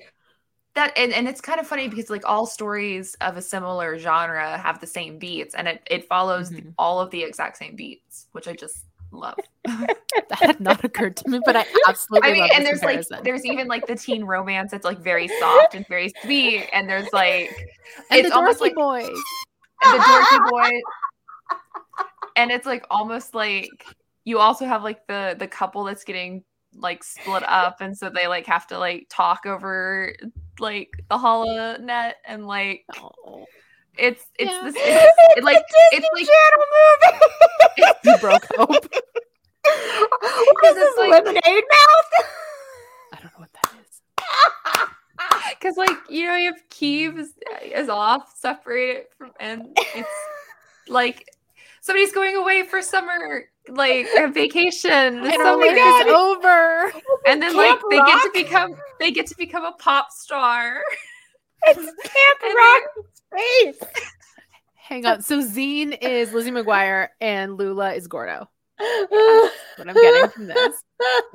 [0.74, 4.58] that and, and it's kind of funny because like all stories of a similar genre
[4.58, 6.74] have the same beats and it, it follows the- Mhm.
[6.78, 9.96] all of the exact same beats which i just love that
[10.40, 11.38] had not occurred to me.
[11.44, 14.24] But I absolutely i mean love and this there's like there's even like the teen
[14.24, 17.54] romance that's like very soft and very sweet and there's like
[18.10, 19.18] and it's the almost Dorothy like- boys.
[19.84, 20.70] and the dorky boy
[22.36, 23.70] and it's like almost like
[24.24, 26.44] you also have like the the couple that's getting
[26.76, 30.12] like split up and so they like have to like talk over
[30.58, 33.44] like the HoloNet and like oh.
[33.96, 34.62] it's it's yeah.
[34.64, 37.18] this it's, it's like it's like channel movie.
[37.76, 38.88] It's, you broke hope
[39.64, 42.28] what is this like, lemonade mouth?
[43.12, 44.88] I don't know what that is.
[45.58, 47.28] Because like you know you have Keeves
[47.62, 50.08] is off separated from and it's
[50.88, 51.26] like
[51.80, 54.90] somebody's going away for summer like a vacation.
[54.92, 56.06] And so our life good.
[56.06, 56.92] is over.
[56.94, 60.08] Oh and then like Camp they get to become they get to become a pop
[60.10, 60.82] star.
[61.66, 62.82] It's Camp And Rock
[63.32, 63.90] Space.
[64.76, 65.22] Hang on.
[65.22, 68.48] So Zine is Lizzie McGuire and Lula is Gordo.
[68.78, 70.82] oh What I'm getting from this.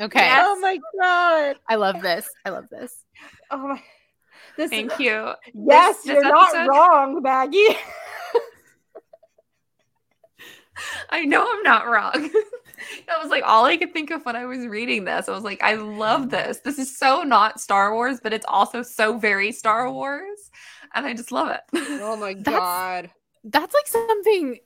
[0.01, 0.29] Okay.
[0.31, 0.61] Oh yes.
[0.61, 1.55] my god.
[1.67, 2.29] I love this.
[2.45, 3.03] I love this.
[3.49, 3.81] Oh my.
[4.55, 5.31] This Thank you.
[5.53, 7.57] Yes, This- this you're not episode- wrong, Maggie.
[11.09, 12.13] I know I'm not wrong.
[13.07, 15.27] that was like all I could think of when I was reading this.
[15.27, 16.59] I was like, I love this.
[16.59, 20.51] This is so not Star Wars, but it's also so very Star Wars.
[20.93, 21.61] And I just love it.
[21.73, 23.09] Oh my That's- god.
[23.43, 24.57] That's like something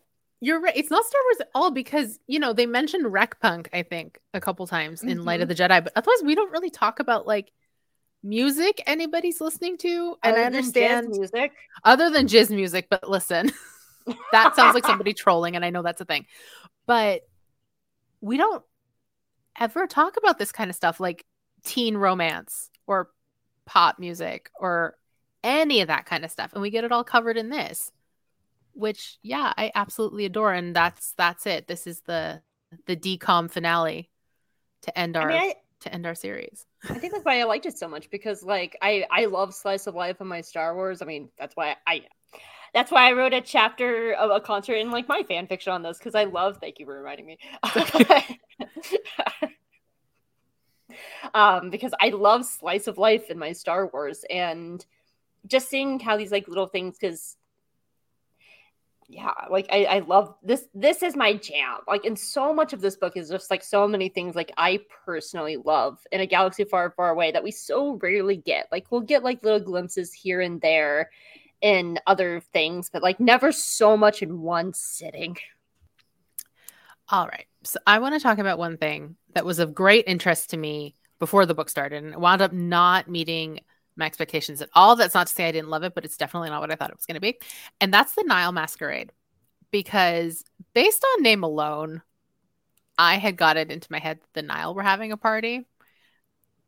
[0.41, 0.75] you're right.
[0.75, 4.19] It's not Star Wars at all because you know they mentioned Wreck Punk, I think,
[4.33, 5.55] a couple times in Light of mm-hmm.
[5.55, 7.51] the Jedi, but otherwise we don't really talk about like
[8.23, 10.17] music anybody's listening to.
[10.23, 11.51] And I Other jazz understand music.
[11.83, 13.51] other than jizz music, but listen,
[14.31, 16.25] that sounds like somebody trolling, and I know that's a thing.
[16.85, 17.21] But
[18.21, 18.63] we don't
[19.59, 21.25] ever talk about this kind of stuff like
[21.63, 23.09] teen romance or
[23.65, 24.95] pop music or
[25.43, 26.53] any of that kind of stuff.
[26.53, 27.91] And we get it all covered in this.
[28.73, 30.53] Which yeah, I absolutely adore.
[30.53, 31.67] And that's that's it.
[31.67, 32.41] This is the
[32.87, 34.09] the DCOM finale
[34.81, 36.65] to end our I mean, I, to end our series.
[36.89, 39.87] I think that's why I liked it so much because, like, I I love slice
[39.87, 41.01] of life in my Star Wars.
[41.01, 42.03] I mean, that's why I.
[42.73, 45.83] That's why I wrote a chapter of a concert in like my fan fiction on
[45.83, 46.57] this because I love.
[46.59, 47.37] Thank you for reminding me.
[51.33, 54.83] um, because I love slice of life in my Star Wars and
[55.45, 57.37] just seeing how these like little things because
[59.09, 62.81] yeah like I, I love this this is my jam like and so much of
[62.81, 66.63] this book is just like so many things like i personally love in a galaxy
[66.63, 70.39] far far away that we so rarely get like we'll get like little glimpses here
[70.39, 71.09] and there
[71.63, 75.35] in other things but like never so much in one sitting
[77.09, 77.45] All right.
[77.63, 80.95] So I want to talk about one thing that was of great interest to me
[81.19, 83.59] before the book started and wound up not meeting
[83.95, 84.95] my expectations at all.
[84.95, 86.89] That's not to say I didn't love it, but it's definitely not what I thought
[86.89, 87.37] it was going to be.
[87.79, 89.11] And that's the Nihil Masquerade.
[89.71, 92.01] Because based on name alone,
[92.97, 95.65] I had got it into my head that the Nihil were having a party.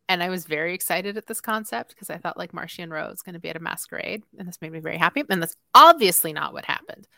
[0.08, 3.22] And I was very excited at this concept because I thought like Marchion Ro is
[3.22, 4.22] going to be at a masquerade.
[4.38, 5.24] And this made me very happy.
[5.28, 7.08] And that's obviously not what happened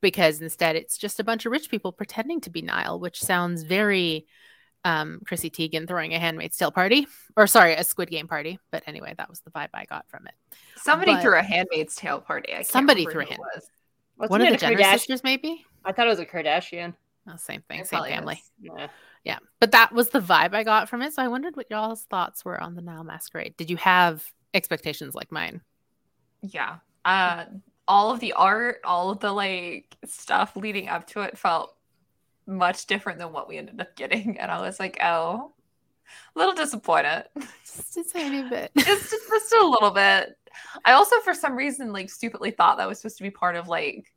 [0.00, 3.62] because instead it's just a bunch of rich people pretending to be Nihil, which sounds
[3.62, 4.26] very
[4.84, 8.58] um, Chrissy Teigen throwing a Handmaid's Tale party, or sorry, a Squid Game party.
[8.70, 10.34] But anyway, that was the vibe I got from it.
[10.76, 12.52] Somebody But- threw a Handmaid's Tale party.
[12.52, 13.70] I can't Somebody threw a who it was.
[14.16, 15.64] Wasn't One of the a Jenner sisters, maybe.
[15.84, 16.94] i thought it was a kardashian
[17.28, 18.34] Oh, same thing, It same family.
[18.36, 18.50] is.
[18.60, 18.88] yeah.
[19.28, 21.12] Yeah, but that was the vibe I got from it.
[21.12, 23.58] So I wondered what y'all's thoughts were on the Nihil Masquerade.
[23.58, 25.60] Did you have expectations like mine?
[26.40, 26.78] Yeah.
[27.04, 27.44] Uh
[27.86, 31.76] all of the art, all of the like stuff leading up to it felt
[32.46, 34.38] much different than what we ended up getting.
[34.40, 35.52] And I was like, oh,
[36.34, 37.24] a little disappointed.
[37.66, 38.70] Just a tiny bit.
[38.76, 40.38] it's just, just a little bit.
[40.86, 43.68] I also, for some reason, like stupidly thought that was supposed to be part of
[43.68, 44.10] like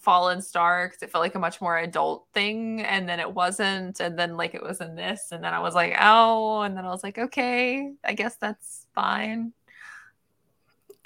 [0.00, 4.00] Fallen Star because it felt like a much more adult thing, and then it wasn't,
[4.00, 6.84] and then like it was in this, and then I was like, oh, and then
[6.84, 9.52] I was like, okay, I guess that's fine.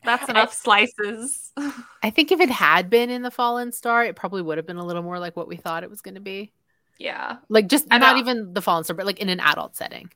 [0.04, 1.52] That's enough slices.
[2.02, 4.76] I think if it had been in the Fallen Star, it probably would have been
[4.76, 6.52] a little more like what we thought it was going to be.
[6.98, 8.20] yeah, Like just I not know.
[8.20, 10.10] even the Fallen Star, but like in an adult setting.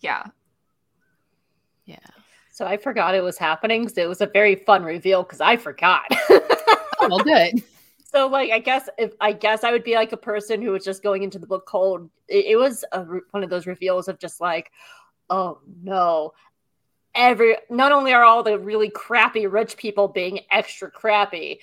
[0.00, 0.24] yeah.
[1.86, 1.96] Yeah.
[2.52, 5.56] so i forgot it was happening because it was a very fun reveal because i
[5.56, 6.04] forgot
[7.02, 7.64] Oh, well, good.
[8.12, 10.84] So like I guess if I guess I would be like a person who was
[10.84, 12.10] just going into the book cold.
[12.26, 14.72] It, it was a, one of those reveals of just like,
[15.28, 16.32] oh no,
[17.14, 21.60] every not only are all the really crappy rich people being extra crappy,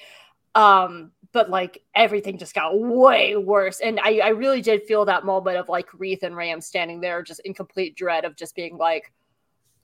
[0.55, 3.81] um, but like everything just got way worse.
[3.81, 7.23] And I I really did feel that moment of like Reeth and Ram standing there
[7.23, 9.11] just in complete dread of just being like,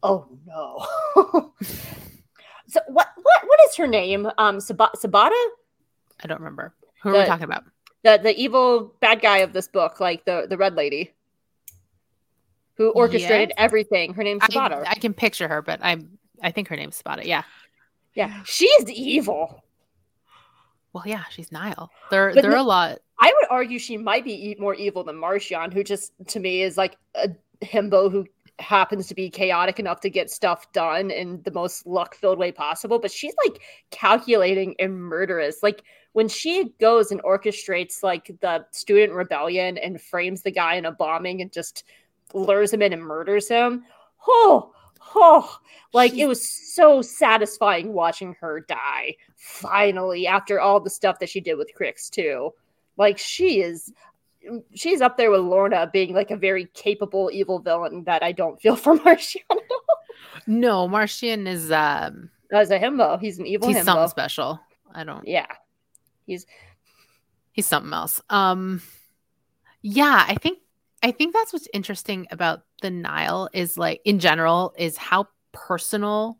[0.01, 0.85] oh no.
[2.67, 4.29] so what what what is her name?
[4.37, 5.45] Um, Sab- Sabata.
[6.23, 6.73] I don't remember.
[7.01, 7.63] Who are we The- talking about?
[8.03, 11.13] the the evil bad guy of this book, like the the red lady
[12.75, 13.55] who orchestrated Yes.
[13.57, 14.13] everything.
[14.13, 14.83] Her name's I, Sabata.
[14.87, 17.25] I can picture her, but I'm I think her name's Spotted.
[17.25, 17.43] Yeah.
[18.15, 19.63] yeah, she's evil.
[20.91, 21.89] Well, yeah, she's Nihil.
[22.11, 22.99] They're But they're the- a lot.
[23.19, 26.77] I would argue she might be more evil than Marchion, who just to me is
[26.77, 27.29] like a
[27.63, 28.25] himbo who
[28.59, 32.51] happens to be chaotic enough to get stuff done in the most luck filled way
[32.51, 32.99] possible.
[32.99, 35.63] But she's like calculating and murderous.
[35.63, 40.85] Like when she goes and orchestrates like the student rebellion and frames the guy in
[40.85, 41.83] a bombing and just
[42.33, 43.83] lures him in and murders him.
[44.27, 44.73] Oh,
[45.15, 45.59] oh,
[45.91, 51.41] like it was so satisfying watching her die finally after all the stuff that she
[51.41, 52.51] did with Crix too.
[52.97, 53.91] Like she is
[54.75, 58.61] she's up there with Lourna being like a very capable evil villain that I don't
[58.61, 59.41] feel for Marchion.
[60.47, 63.19] no, Marchion is um as a himbo.
[63.19, 63.85] He's an evil he's himbo.
[63.85, 64.59] something special.
[64.93, 65.47] I don't Yeah.
[66.25, 66.45] He's
[67.51, 68.21] he's something else.
[68.29, 68.81] Um
[69.81, 70.59] yeah, I think
[71.01, 76.39] I think that's what's interesting about the Nihil is like in general is how personal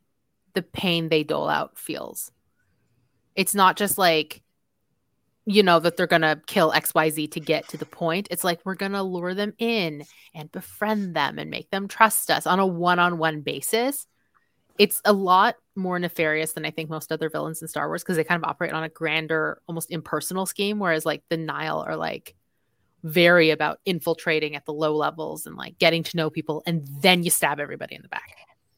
[0.54, 2.32] the pain they dole out feels.
[3.36, 4.42] It's not just like
[5.46, 8.28] you know that they're going to kill XYZ to get to the point.
[8.32, 12.32] It's like we're going to lure them in and befriend them and make them trust
[12.32, 14.08] us on a one-on-one basis.
[14.80, 18.18] It's a lot more nefarious than I think most other villains in Star Wars because
[18.18, 21.96] they kind of operate on a grander, almost impersonal scheme whereas like the Nihil are
[21.96, 22.36] like
[23.04, 27.24] very about infiltrating at the low levels and like getting to know people and then
[27.24, 28.36] you stab everybody in the back.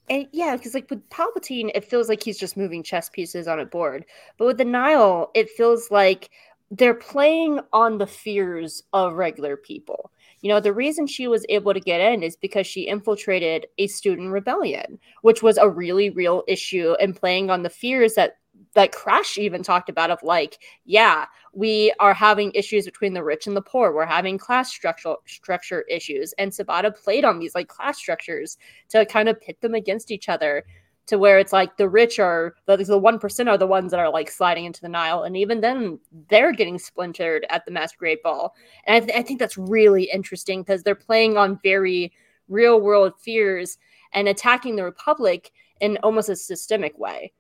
[0.09, 3.59] And yeah, because like with Palpatine, it feels like he's just moving chess pieces on
[3.59, 4.05] a board.
[4.37, 6.29] But with the Nihil, it feels like
[6.71, 10.11] they're playing on the fears of regular people.
[10.45, 13.87] You know, the reason she was able to get in is because she infiltrated a
[13.87, 18.37] student rebellion, which was a really real issue and playing on the fears that
[18.75, 23.47] that Crash even talked about of like, yeah, we are having issues between the rich
[23.47, 23.91] and the poor.
[23.91, 26.31] We're having class structural structure issues.
[26.37, 30.29] And Sabata played on these like class structures to kind of pit them against each
[30.29, 30.63] other
[31.07, 34.09] to where it's like the rich are the, the 1% are the ones that are
[34.09, 35.23] like sliding into the Nihil.
[35.23, 38.53] And even then they're getting splintered at the Masquerade Ball.
[38.85, 42.11] And I, th- I think that's really interesting because they're playing on very
[42.47, 43.77] real world fears
[44.13, 47.33] and attacking the Republic in almost a systemic way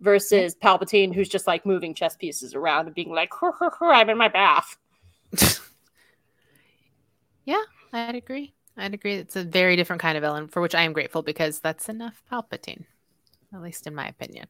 [0.00, 0.66] versus mm-hmm.
[0.66, 4.10] Palpatine, who's just like moving chess pieces around and being like, hur, hur, hur, I'm
[4.10, 4.76] in my bath.
[7.44, 8.54] yeah, I'd agree.
[8.76, 9.14] I'd agree.
[9.14, 12.22] It's a very different kind of villain, for which I am grateful because that's enough
[12.30, 12.84] Palpatine,
[13.54, 14.46] at least in my opinion.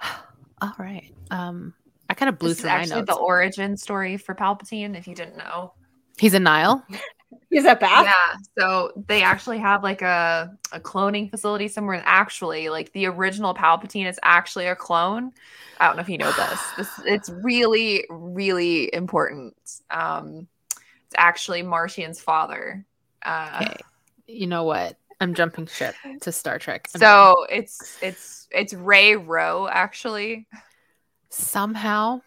[0.60, 1.12] All right.
[1.30, 1.74] Um,
[2.10, 3.12] I kind of blew This is through my actually notes.
[3.14, 5.74] the origin story for Palpatine, if you didn't know.
[6.18, 6.82] He's a Nihil.
[7.50, 8.06] he's a bath?
[8.06, 11.94] Yeah, so they actually have like a, a cloning facility somewhere.
[11.96, 15.30] And actually, like the original Palpatine is actually a clone.
[15.78, 16.60] I don't know if you know this.
[16.76, 19.54] This it's really, really important.
[19.90, 20.48] Um,
[21.06, 22.84] it's actually Marchion's father.
[23.22, 23.76] Uh, Okay.
[24.26, 24.96] You know what?
[25.20, 26.88] I'm jumping ship to Star Trek.
[26.94, 27.34] I'm done.
[27.34, 30.46] so it's it's it's Rey Ro actually,
[31.28, 32.20] somehow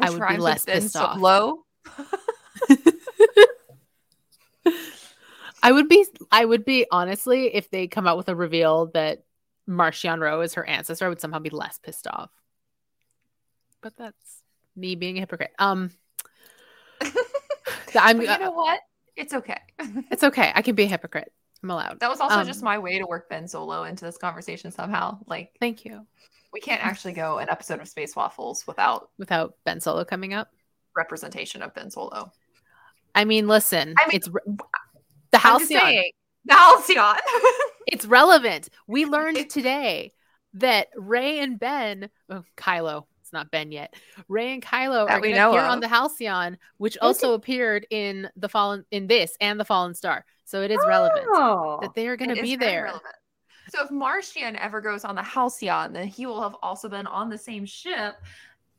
[0.00, 1.14] I would be less pissed off.
[1.14, 1.64] Solo.
[5.62, 9.24] I would be I would be honestly if they come out with a reveal that
[9.68, 12.30] Marchion Ro is her ancestor, I would somehow be less pissed off.
[13.82, 14.42] But that's
[14.76, 15.52] me being a hypocrite.
[15.58, 15.90] Um
[17.94, 18.80] I'm But you know what?
[19.16, 19.58] It's okay.
[20.10, 20.52] it's okay.
[20.54, 21.32] I can be a hypocrite.
[21.62, 22.00] I'm allowed.
[22.00, 25.18] That was also Um, just my way to work Ben Solo into this conversation somehow.
[25.26, 26.06] Like Thank you.
[26.52, 30.48] we can't actually go an episode of Space Waffles without Without Ben Solo coming up.
[30.96, 32.32] representation of Ben Solo.
[33.14, 34.56] I mean, listen, I mean, it's re-
[35.32, 35.80] the Halcyon.
[35.80, 36.12] saying,
[36.44, 37.16] the Halcyon.
[37.86, 38.68] It's relevant.
[38.86, 40.12] We learned today
[40.54, 43.94] that Rey and Ben, oh, Kylo, it's not Ben yet.
[44.28, 45.70] Rey and Kylo That are going to appear of.
[45.72, 50.24] on the Halcyon, which also appeared in the Fallen in this and the Fallen Star.
[50.50, 51.78] So it is relevant Oh.
[51.80, 52.84] that they are going to be there.
[52.84, 53.14] relevant.
[53.68, 57.30] So if Marchion ever goes on the Halcyon, then he will have also been on
[57.30, 58.16] the same ship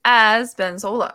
[0.03, 1.13] as Ben Solo.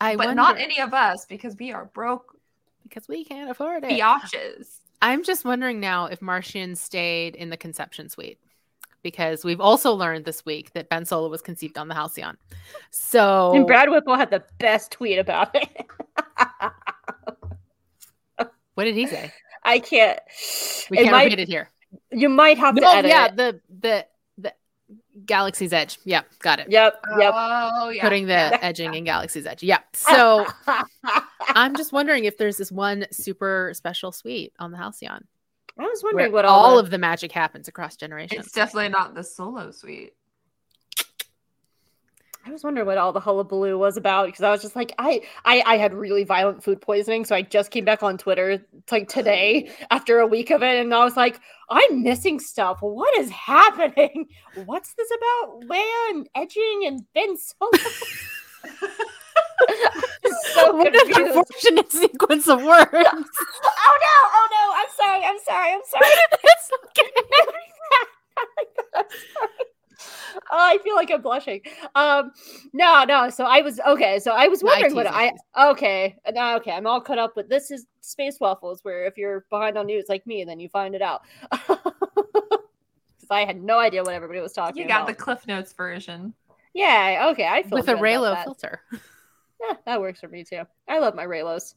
[0.00, 2.36] I but wonder, not any of us because we are broke
[2.82, 3.90] because we can't afford it.
[4.00, 4.80] biatches.
[5.00, 8.40] I'm just wondering now if Marchion stayed in the conception suite
[9.02, 12.36] because we've also learned this week that Ben Solo was conceived on the Halcyon.
[12.90, 15.86] So And Brad Whipple had the best tweet about it.
[18.74, 19.32] what did he say?
[19.66, 20.18] I can't.
[20.90, 21.70] We it can't might, repeat it here.
[22.10, 23.08] You might have to No, edit.
[23.10, 23.36] yeah, it.
[23.36, 24.06] the the
[24.38, 24.54] the
[25.24, 25.98] Galaxy's Edge.
[26.04, 26.70] Yeah, got it.
[26.70, 27.04] Yep.
[27.18, 27.34] Yep.
[27.36, 28.02] Oh yeah.
[28.02, 28.58] Putting the yeah.
[28.62, 29.62] edging in Galaxy's Edge.
[29.62, 29.80] Yeah.
[29.92, 30.46] So
[31.48, 35.26] I'm just wondering if there's this one super special suite on the Halcyon
[35.78, 38.46] I was where wondering what all, all, the, of the magic happens across generations.
[38.46, 40.14] It's definitely not the solo suite.
[42.46, 45.20] I was wondering what all the hullabaloo was about because I was just like, I,
[45.44, 49.08] I, I had really violent food poisoning, so I just came back on Twitter like
[49.08, 51.40] today after a week of it, and I was like,
[51.70, 52.78] I'm missing stuff.
[52.82, 54.28] What is happening?
[54.64, 55.62] What's this about?
[55.68, 57.70] Leia and edging and Solo.
[60.54, 62.88] So what an unfortunate sequence of words.
[62.92, 64.16] oh no!
[64.34, 64.72] Oh no!
[64.74, 65.24] I'm sorry!
[65.24, 65.72] I'm sorry!
[65.72, 66.10] I'm sorry!
[66.44, 67.10] it's okay.
[68.94, 69.66] I'm sorry.
[70.36, 71.60] Oh, I feel like I'm blushing.
[71.94, 72.32] Um,
[72.72, 73.30] no, no.
[73.30, 74.18] So I was okay.
[74.18, 76.16] So I was No, I wondering what I I okay.
[76.32, 77.32] Now, okay, I'm all caught up.
[77.34, 80.68] But this is Space Waffles, where if you're behind on news like me, then you
[80.68, 81.22] find it out.
[83.26, 84.88] because I had no idea what everybody was talking about.
[84.88, 85.18] You got about.
[85.18, 86.34] the Cliff Notes version.
[86.74, 88.82] Yeah, okay, I feel with a Reylo filter.
[89.58, 90.64] Yeah, that works for me too.
[90.86, 91.72] I love my Reylos.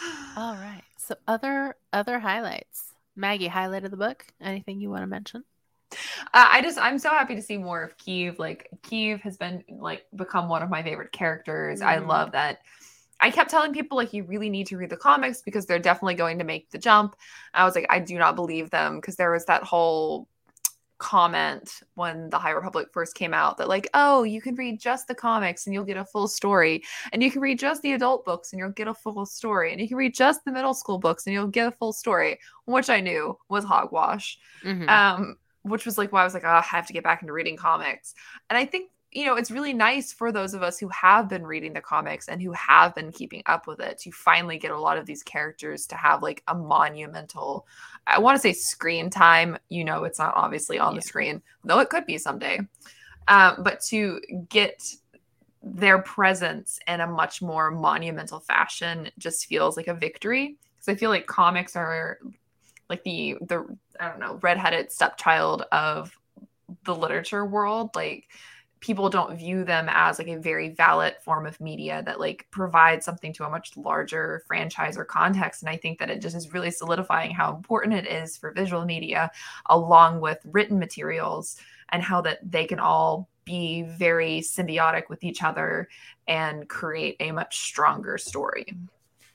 [0.34, 0.82] All right.
[0.96, 2.94] So other other highlights.
[3.14, 4.24] Maggie highlighted the book.
[4.40, 5.44] Anything you want to mention?
[5.90, 8.38] Uh, I just I'm so happy to see more of Keeve.
[8.38, 11.80] Like Keeve has been like become one of my favorite characters.
[11.80, 12.06] I Mhm.
[12.06, 12.60] love that.
[13.20, 16.14] I kept telling people like you really need to read the comics because they're definitely
[16.14, 17.16] going to make the jump.
[17.54, 20.28] I was like I do not believe them because there was that whole
[20.98, 25.06] comment when the High Republic first came out that like oh you can read just
[25.06, 26.82] the comics and you'll get a full story
[27.12, 29.80] and you can read just the adult books and you'll get a full story and
[29.80, 32.90] you can read just the middle school books and you'll get a full story which
[32.90, 34.88] I knew was hogwash Mhm.
[34.88, 35.36] um,
[35.68, 37.56] which was like why I was like, oh, I have to get back into reading
[37.56, 38.14] comics.
[38.50, 41.46] And I think you know it's really nice for those of us who have been
[41.46, 44.78] reading the comics and who have been keeping up with it to finally get a
[44.78, 47.66] lot of these characters to have like a monumental,
[48.06, 49.56] I want to say screen time.
[49.70, 51.00] You know, it's not obviously on Yeah.
[51.00, 52.60] the screen, though it could be someday.
[53.28, 54.82] Um, but to get
[55.62, 60.94] their presence in a much more monumental fashion just feels like a victory because I
[60.94, 62.18] feel like comics are
[62.88, 63.64] like the the
[64.00, 66.12] I don't know redheaded stepchild of
[66.84, 68.28] the literature world like
[68.80, 73.04] people don't view them as like a very valid form of media that like provides
[73.04, 75.62] something to a much larger franchise or context.
[75.62, 78.84] And i think that it just is really solidifying how important it is for visual
[78.84, 79.30] media
[79.66, 81.56] along with written materials
[81.90, 85.88] and how that they can all be very symbiotic with each other
[86.26, 88.76] and create a much stronger story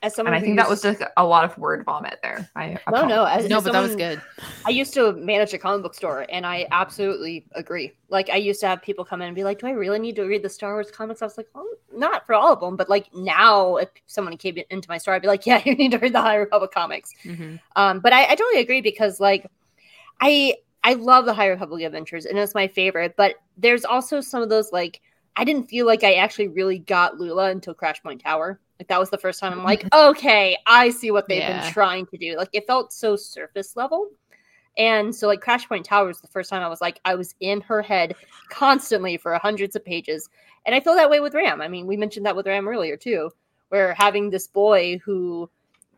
[0.03, 2.47] As someone and i who think that was just a lot of word vomit there
[2.55, 3.23] i no, no.
[3.23, 3.45] apologize.
[3.45, 4.21] As, no, as but that was good.
[4.65, 7.93] I used to manage a comic book store, and I absolutely agree.
[8.09, 10.15] Like, I used to have people come in and be like, "Do I really need
[10.17, 12.75] to read the Star Wars comics?" I was like, "Well, not for all of them,
[12.75, 15.91] but like now, if someone came into my store, I'd be like, "Yeah, you need
[15.91, 17.59] to read the High Republic comics." Mhm.
[17.75, 19.49] Um, but I, I totally agree because like
[20.21, 23.15] I I love the High Republic Adventures and it's my favorite.
[23.15, 25.01] But there's also some of those like
[25.35, 28.59] I didn't feel like I actually really got Lula until Crash Point Tower.
[28.79, 31.61] Like that was the first time I'm like, okay, I see what they've Yeah.
[31.63, 32.35] been trying to do.
[32.37, 34.09] Like it felt so surface level.
[34.77, 37.35] And so like Crash Point Tower was the first time I was like, I was
[37.39, 38.15] in her head
[38.49, 40.29] constantly for hundreds of pages.
[40.65, 41.61] And I feel that way with Ram.
[41.61, 43.29] I mean, we mentioned that with Ram earlier too,
[43.69, 45.49] where having this boy who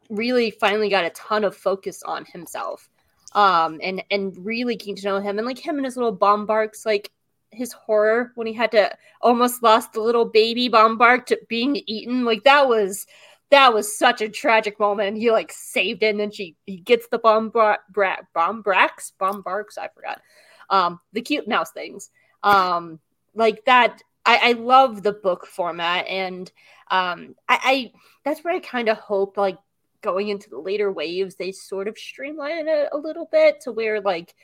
[0.09, 2.89] really finally got a ton of focus on himself
[3.33, 6.85] um and and really keen to know him and like him and his little bonbraks
[6.85, 7.11] like
[7.55, 12.25] his horror when he had to almost lost the little baby bonbrak to being eaten.
[12.25, 13.05] Like that was
[13.51, 15.09] that was such a tragic moment.
[15.09, 19.11] And he like saved it and then she he gets the bomb bra- bra- bonbraks
[19.19, 20.21] bonbraks i forgot
[20.69, 22.09] um the cute mouse things.
[22.43, 22.99] Um
[23.33, 26.51] like that i i love the book format and
[26.89, 27.91] um i, I
[28.23, 29.57] that's where i kind of hope like
[30.05, 33.99] going into the later waves, they sort of streamline it a little bit to where
[33.99, 34.35] like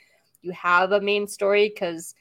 [0.42, 2.16] you have a main story because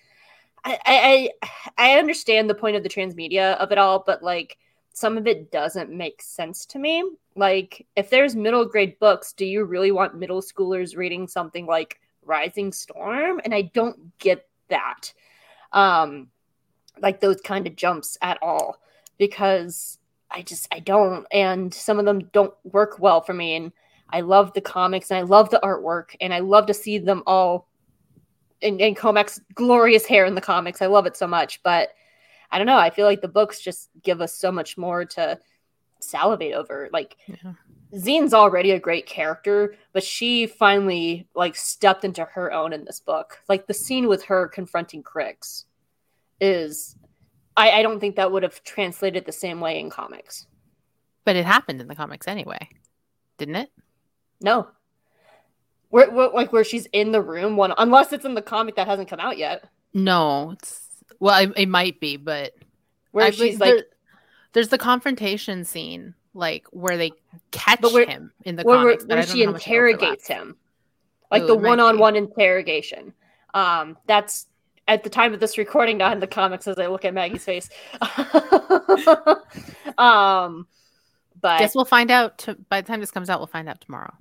[0.64, 1.30] I, I
[1.78, 4.58] I understand the point of the transmedia of it all, but like
[4.92, 7.04] some of it doesn't make sense to me.
[7.36, 12.00] Like if there's middle grade books, do you really want middle schoolers reading something like
[12.22, 13.40] Rising Storm?
[13.44, 15.12] And I don't get that.
[15.72, 16.28] Um
[17.00, 18.78] like those kind of jumps at all
[19.18, 19.98] because
[20.30, 23.56] I just I don't, and some of them don't work well for me.
[23.56, 23.72] And
[24.10, 27.22] I love the comics and I love the artwork, and I love to see them
[27.26, 27.66] all
[28.60, 30.82] in, in Cohmac's glorious hair in the comics.
[30.82, 31.90] I love it so much, but
[32.50, 32.78] I don't know.
[32.78, 35.38] I feel like the books just give us so much more to
[36.00, 36.88] salivate over.
[36.92, 37.52] Like Yeah.
[37.96, 43.00] Zeen's already a great character, but she finally like stepped into her own in this
[43.00, 43.40] book.
[43.48, 45.64] Like the scene with her confronting Krix
[46.40, 46.96] is
[47.56, 50.46] I, I don't think that would have translated the same way in comics.
[51.24, 52.68] But it happened in the comics anyway,
[53.38, 53.70] didn't it?
[54.40, 54.68] No.
[55.90, 58.86] Where, where like where she's in the room one unless it's in the comic that
[58.86, 59.64] hasn't come out yet.
[59.92, 60.86] No, it's
[61.18, 62.54] well, it, it might be, but
[63.10, 63.84] Where she's there- like
[64.52, 67.12] there's the confrontation scene, like where they
[67.50, 69.66] catch where- him in the where, where, comics, I where she know how much it
[69.66, 70.56] interrogates him.
[71.30, 73.12] Like Ooh, the one on one interrogation.
[73.52, 74.46] Um that's
[74.88, 77.44] at the time of this recording, not in the comics as I look at Maggie's
[77.44, 77.68] face.
[79.98, 80.66] um
[81.40, 82.38] but Guess we'll find out.
[82.38, 84.12] To, by the time this comes out, we'll find out tomorrow.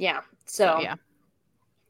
[0.00, 0.22] Yeah.
[0.46, 0.96] So yeah,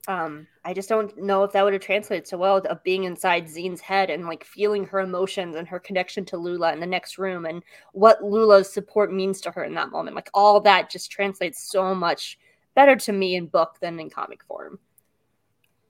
[0.09, 3.49] um i just don't know if that would have translated so well of being inside
[3.49, 7.19] zeen's head and like feeling her emotions and her connection to lula in the next
[7.19, 11.11] room and what lula's support means to her in that moment like all that just
[11.11, 12.39] translates so much
[12.75, 14.79] better to me in book than in comic form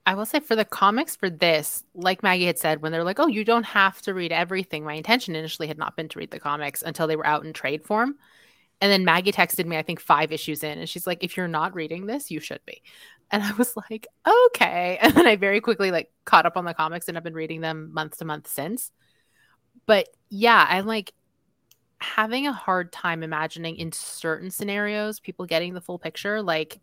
[0.03, 3.19] I will say for the comics for this, like Maggie had said, when they're like,
[3.19, 6.31] "Oh, you don't have to read everything." My intention initially had not been to read
[6.31, 8.17] the comics until they were out in trade form,
[8.81, 11.47] and then Maggie texted me, I think five issues in, and she's like, "If you're
[11.47, 12.81] not reading this, you should be."
[13.31, 14.99] And I was like, okay.
[15.01, 17.61] And then I very quickly like caught up on the comics and I've been reading
[17.61, 18.91] them month to month since.
[19.85, 21.13] But yeah, I'm like
[21.99, 26.41] having a hard time imagining in certain scenarios people getting the full picture.
[26.41, 26.79] Like,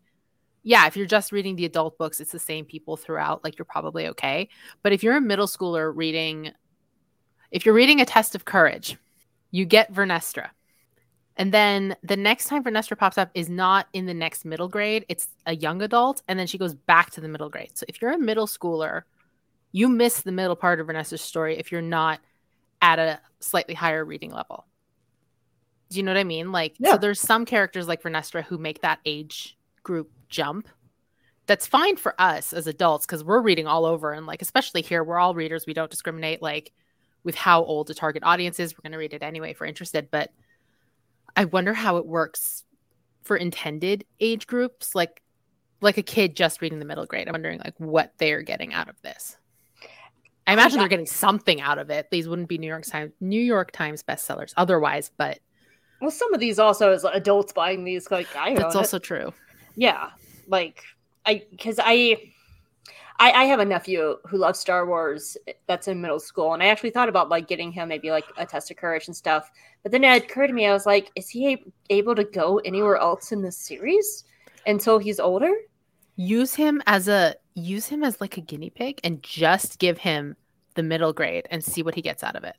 [0.63, 3.43] yeah, if you're just reading the adult books, it's the same people throughout.
[3.43, 4.49] Like, you're probably okay.
[4.83, 6.51] But if you're a middle schooler reading,
[7.51, 8.97] if you're reading A Test of Courage,
[9.51, 10.49] you get Vernestra.
[11.39, 15.05] And then the next time Vernestra pops up is not in the next middle grade,
[15.07, 16.21] it's a young adult.
[16.27, 17.71] And then she goes back to the middle grade.
[17.77, 19.03] So if you're a middle schooler,
[19.71, 22.19] you miss the middle part of Vernestra's story if you're not
[22.81, 24.65] at a slightly higher reading level.
[25.89, 26.51] Do you know what I mean?
[26.51, 26.91] Like, Yeah.
[26.91, 30.67] so there's some characters like Vernestra who make that age group jump.
[31.45, 34.11] That's fine for us as adults because we're reading all over.
[34.11, 35.65] And like, especially here, we're all readers.
[35.65, 36.73] We don't discriminate like
[37.23, 38.73] with how old the target audience is.
[38.73, 40.09] We're going to read it anyway if we're interested.
[40.11, 40.31] But
[41.35, 42.63] I wonder how it works
[43.23, 45.21] for intended age groups, like
[45.81, 47.27] like a kid just reading the middle grade.
[47.27, 49.37] I'm wondering like what they're getting out of this.
[50.47, 52.09] I imagine they're getting something out of it.
[52.11, 55.39] These wouldn't be New York Times New York Times bestsellers otherwise, but
[56.01, 58.83] Well, some of these also as adults buying these, like I that's own it.
[58.83, 59.33] also true.
[59.75, 60.09] yeah,
[60.47, 60.83] like
[61.25, 62.31] I because I,
[63.19, 66.63] I I have a nephew who loves Star Wars eh, that's in middle school, and
[66.63, 69.51] I actually thought about like getting him maybe like a test of courage and stuff.
[69.83, 72.59] But then it occurred to me, I was like, is he a- able to go
[72.59, 74.23] anywhere else in the series
[74.65, 75.53] until he's older?
[76.15, 80.35] Use him as a use him as like a guinea pig and just give him
[80.75, 82.55] the middle grade and see what he gets out of it.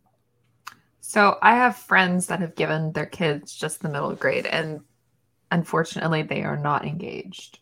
[1.00, 4.80] So I have friends that have given their kids just the middle grade, and
[5.50, 7.58] unfortunately, they are not engaged.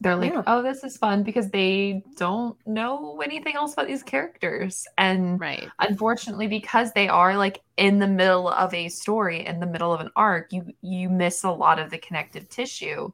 [0.00, 0.42] They're like, Yeah.
[0.46, 5.72] "Oh, this is fun," because they don't know anything else about these characters, and Right.
[5.80, 10.00] unfortunately, because they are like in the middle of a story, in the middle of
[10.00, 13.10] an arc, you you miss a lot of the connective tissue.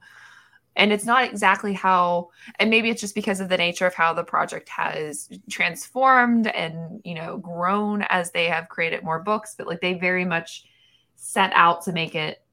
[0.77, 4.13] And it's not exactly how, and maybe it's just because of the nature of how
[4.15, 9.55] the project has transformed and you know grown as they have created more books.
[9.57, 10.65] But like they very much
[11.17, 12.44] set out to make it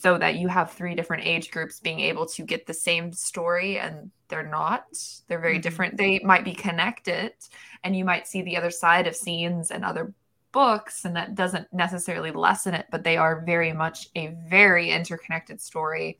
[0.00, 3.78] so that you have three different age groups being able to get the same story
[3.78, 4.84] and they're not.
[5.28, 5.62] They're very Mhm.
[5.62, 5.96] different.
[5.96, 7.32] They might be connected
[7.82, 10.12] and you might see the other side of scenes and other
[10.52, 15.60] books and that doesn't necessarily lessen it but they are very much a very interconnected
[15.60, 16.16] story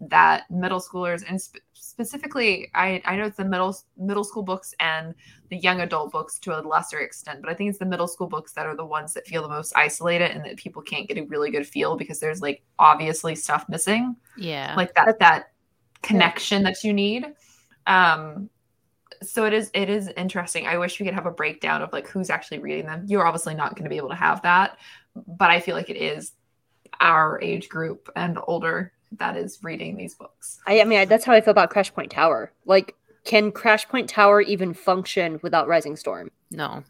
[0.00, 4.74] that middle schoolers and sp- specifically I, I know it's the middle middle school books
[4.80, 5.14] and
[5.50, 8.26] the young adult books to a lesser extent but i think it's the middle school
[8.26, 11.18] books that are the ones that feel the most isolated and that people can't get
[11.18, 14.16] a really good feel because there's like obviously stuff missing.
[14.36, 14.74] Yeah.
[14.76, 15.52] like that that
[16.02, 17.26] connection that you need.
[17.86, 18.50] Um
[19.22, 20.66] so it is it is interesting.
[20.66, 23.04] I wish we could have a breakdown of like who's actually reading them.
[23.06, 24.78] You're obviously not going to be able to have that
[25.14, 26.32] but i feel like it is
[27.00, 31.24] our age group and older that is reading these books I, I mean, I, that's
[31.24, 32.52] how I feel about Crash Point Tower.
[32.66, 32.94] Like,
[33.24, 36.30] can Crash Point Tower even function without Rising Storm?
[36.50, 36.82] no.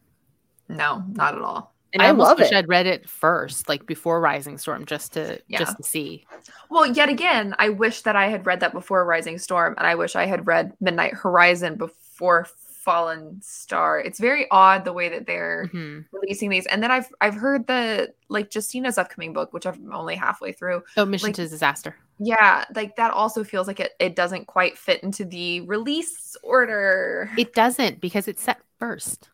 [0.68, 2.56] no not at all And I, I, almost love wish it.
[2.56, 5.58] I'd read it first, like before Rising Storm, just to Yeah.
[5.58, 6.26] just to see.
[6.70, 9.94] well yet again i wish that i had read that before rising storm and i
[9.94, 12.46] wish i had read midnight horizon before
[12.84, 16.04] fallen star it's very odd the way that they're Mhm.
[16.12, 20.14] releasing these and then i've i've heard the like justina's upcoming book which i'm only
[20.16, 21.96] halfway through Oh, Mission Like- to Disaster.
[22.18, 27.30] yeah like that also feels like it, it doesn't quite fit into the release order
[27.38, 29.30] It doesn't because it's set first.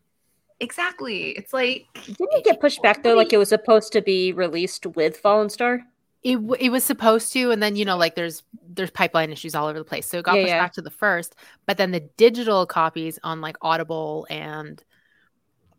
[0.61, 3.15] exactly it's like Didn't it get pushed back though?
[3.15, 5.81] Like it was supposed to be released with Fallen Star.
[6.23, 9.55] It, w- it was supposed to, and then you know, like there's there's pipeline issues
[9.55, 10.61] all over the place, so it got Yeah, pushed yeah.
[10.61, 11.35] back to the first.
[11.65, 14.83] But then the digital copies on like Audible and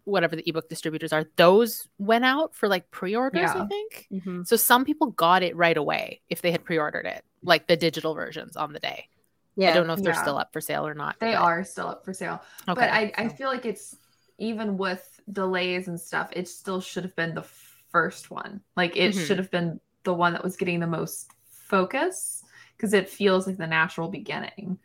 [0.05, 4.09] whatever the ebook distributors are, those went out for like pre-orders, I think.
[4.13, 4.43] Mm-hmm.
[4.43, 8.13] So some people got it right away if they had pre-ordered it, like the digital
[8.15, 9.07] versions on the day.
[9.55, 10.23] Yeah, I don't know if they're Yeah.
[10.23, 11.21] still up for sale or not.
[11.21, 12.81] they but- are still up for sale Okay.
[12.81, 13.95] but I, I feel like it's
[14.39, 17.45] even with delays and stuff it still should have been the
[17.93, 19.27] first one like it Mhm.
[19.27, 22.43] should have been the one that was getting the most focus
[22.77, 24.79] because it feels like the natural beginning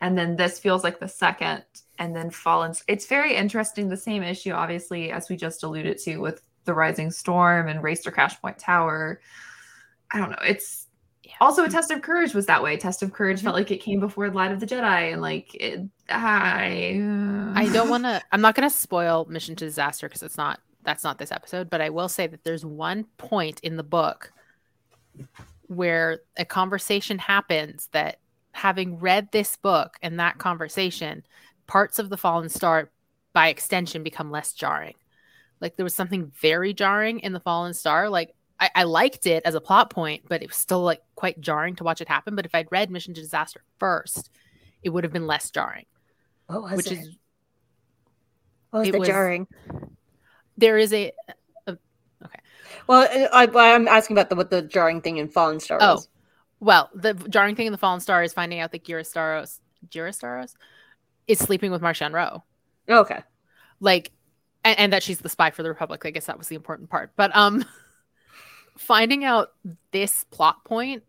[0.00, 1.62] and then this feels like the second
[1.98, 6.18] and then fallen it's very interesting the same issue obviously as we just alluded to
[6.18, 9.20] with the rising storm and race to crash point tower
[10.12, 10.86] i don't know it's
[11.22, 11.32] Yeah.
[11.40, 14.00] also a test of courage was that way test of courage felt like it came
[14.00, 17.00] before light of the jedi and like it, i
[17.56, 17.72] I uh.
[17.72, 18.22] don't want to.
[18.32, 20.60] I'm not going to spoil Mission to Disaster because it's not.
[20.84, 21.68] That's not this episode.
[21.70, 24.30] But I will say that there's one point in the book
[25.68, 28.18] where a conversation happens that,
[28.52, 31.22] having read this book and that conversation,
[31.66, 32.90] parts of the Fallen Star,
[33.34, 34.94] by extension, become less jarring.
[35.60, 38.08] Like there was something very jarring in the Fallen Star.
[38.08, 41.38] Like I, I liked it as a plot point, but it was still like quite
[41.40, 42.34] jarring to watch it happen.
[42.34, 44.30] But if I'd read Mission to Disaster first,
[44.82, 45.84] it would have been less jarring.
[46.46, 46.98] What was which it?
[46.98, 47.16] is
[48.70, 49.46] what was it the was- jarring?
[50.56, 51.12] there is a
[52.86, 56.00] Well, I, I, I'm asking about the what the jarring thing in Fallen Star Oh.
[56.60, 60.54] well, the jarring thing in the Fallen Star is finding out that Ghirra Starros Girastaros
[61.26, 62.44] is sleeping with Marchion Ro.
[62.88, 63.20] Okay.
[63.80, 64.12] like
[64.64, 66.88] and, and that she's the spy for the republic i guess that was the important
[66.90, 67.64] part but um
[68.78, 69.48] finding out
[69.92, 71.02] this plot point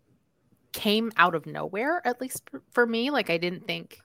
[0.74, 4.00] came out of nowhere at least for, for me like i didn't think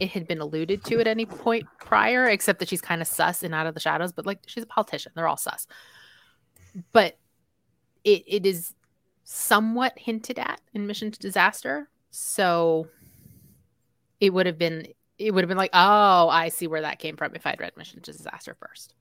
[0.00, 3.42] it had been alluded to at any point prior except that she's kind of sus
[3.42, 5.66] and out of the shadows but like she's a politician they're all sus
[6.92, 7.18] but
[8.04, 8.74] it, it is
[9.24, 12.88] somewhat hinted at in mission to disaster so
[14.20, 14.86] it would have been
[15.18, 17.76] it would have been like, oh, I see where that came from if I'd read
[17.76, 18.94] Mission to Disaster first.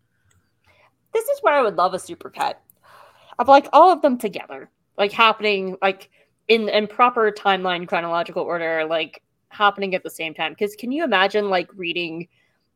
[1.14, 2.56] This is where I would love a supercut
[3.40, 6.10] of like all of them together, like happening like
[6.48, 10.54] in in proper timeline chronological order, like happening at the same time.
[10.54, 12.28] Because can you imagine like reading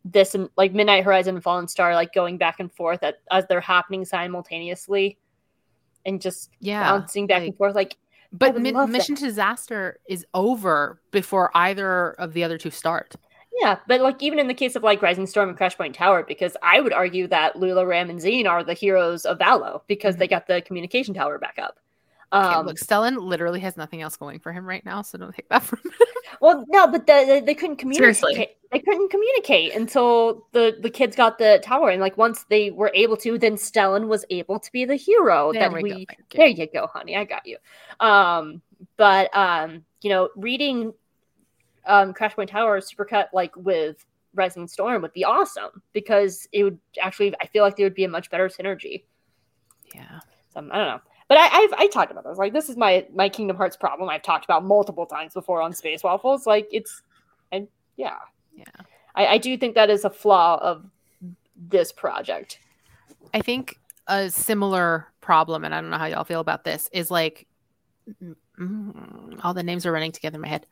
[0.06, 3.45] this and like Midnight Horizon and Fallen Star like going back and forth at, as
[3.47, 5.18] they're happening simultaneously,
[6.06, 6.84] and just Yeah.
[6.84, 7.97] bouncing back like- and forth like
[8.32, 13.16] But Mi- Mission to Disaster is over before either of the other two start.
[13.62, 16.24] Yeah, but like even in the case of like Rising Storm and Crash Point Tower,
[16.24, 20.18] because I would argue that Lula, Ram, and Zeen are the heroes of Valo because
[20.18, 21.80] they got the communication tower back up.
[22.34, 25.34] Okay, Um, look, Stellan literally has nothing else going for him right now, so don't
[25.34, 25.91] take that from him.
[26.41, 28.18] well, no, but the, the- they couldn't communicate.
[28.18, 28.49] Seriously.
[28.76, 32.91] They couldn't communicate until the the kids got the tower, and like once they were
[32.93, 36.07] able to, then Stellan was able to be the hero there that we, we.
[36.36, 37.15] There you go, honey.
[37.15, 37.57] I got you.
[38.01, 38.61] Um,
[38.97, 40.93] but um, you know, reading
[41.86, 46.78] um Crash Point Tower supercut like with Rising Storm would be awesome because it would
[47.01, 49.03] actually I feel like there would be a much better synergy.
[49.93, 50.19] Yeah.
[50.53, 51.01] So I don't know.
[51.30, 52.38] But I, I've I talked about this.
[52.38, 54.09] Like this is my my Kingdom Hearts problem.
[54.09, 56.45] I've talked about multiple times before on Space Waffles.
[56.45, 57.01] Like it's,
[57.51, 58.17] and yeah,
[58.56, 58.66] Yeah.
[59.16, 60.86] I, I do think that is a flaw of
[61.56, 62.60] this project.
[63.34, 67.10] I think a similar problem, and I don't know how y'all feel about this, is
[67.10, 67.47] like
[68.22, 70.66] mm, mm, all the names are running together in my head.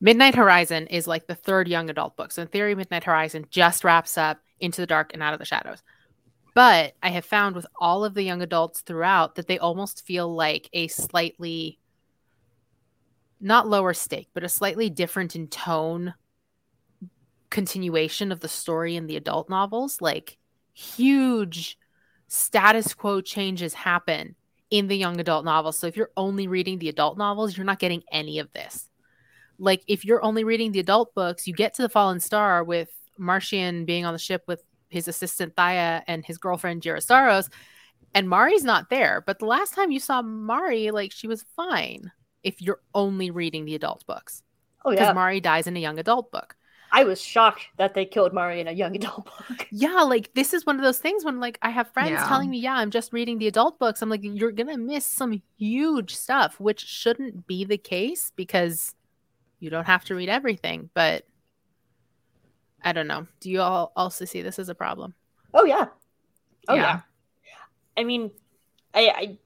[0.00, 2.32] Midnight Horizon is like the third young adult book.
[2.32, 5.46] So in theory, Midnight Horizon just wraps up Into the Dark and Out of the
[5.46, 5.82] Shadows.
[6.54, 10.32] But I have found with all of the young adults throughout that they almost feel
[10.32, 11.78] like a slightly
[13.40, 16.14] not lower stake, but a slightly different in tone
[17.54, 20.02] continuation of the story in the adult novels.
[20.02, 20.36] Like
[20.74, 21.78] huge
[22.26, 24.34] status quo changes happen
[24.70, 25.78] in the young adult novels.
[25.78, 28.90] So if you're only reading the adult novels, you're not getting any of this.
[29.56, 32.90] Like if you're only reading the adult books, you get to the Fallen Star with
[33.20, 37.48] Marchion being on the ship with his assistant Thaya and his girlfriend Ghirra Starros,
[38.14, 39.22] and Mari's not there.
[39.24, 42.10] But the last time you saw Mari, like she was fine.
[42.42, 44.42] If you're only reading the adult books,
[44.84, 46.56] Oh because Mari dies in a young adult book.
[46.96, 49.66] I was shocked that they killed Mari in a young adult book.
[49.72, 52.28] Yeah, like this is one of those things when like I have friends Yeah.
[52.28, 55.04] telling me, "Yeah, I'm just reading the adult books." I'm like, "You're going to miss
[55.04, 58.94] some huge stuff," which shouldn't be the case because
[59.58, 61.24] you don't have to read everything, but
[62.82, 63.26] I don't know.
[63.40, 65.14] Do you all also see this as a problem?
[65.52, 65.86] Oh yeah,
[66.68, 66.80] oh yeah.
[66.82, 67.00] Yeah.
[67.96, 68.30] I mean,
[68.94, 69.38] I I,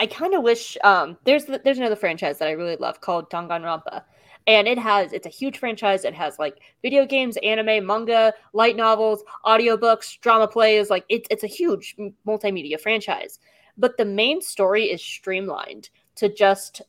[0.00, 4.04] I kind of wish um there's there's another franchise that I really love called Danganronpa.
[4.46, 6.04] And it has it's a huge franchise.
[6.04, 11.44] It has like video games, anime, manga, light novels, audiobooks, drama plays, like it's it's
[11.44, 13.38] a huge multimedia franchise.
[13.78, 16.82] But the main story is streamlined to just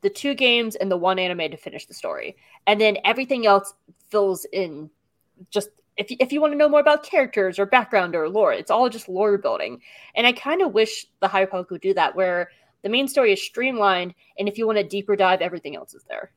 [0.00, 2.36] the two games and the one anime to finish the story.
[2.66, 3.74] And then everything else
[4.08, 4.90] fills in
[5.50, 8.70] just if, if you want to know more about characters or background or lore, it's
[8.70, 9.82] all just lore building.
[10.14, 12.50] And I kind of wish the Republic would do that, where
[12.82, 16.04] the main story is streamlined, and if you want a deeper dive, everything else is
[16.08, 16.30] there.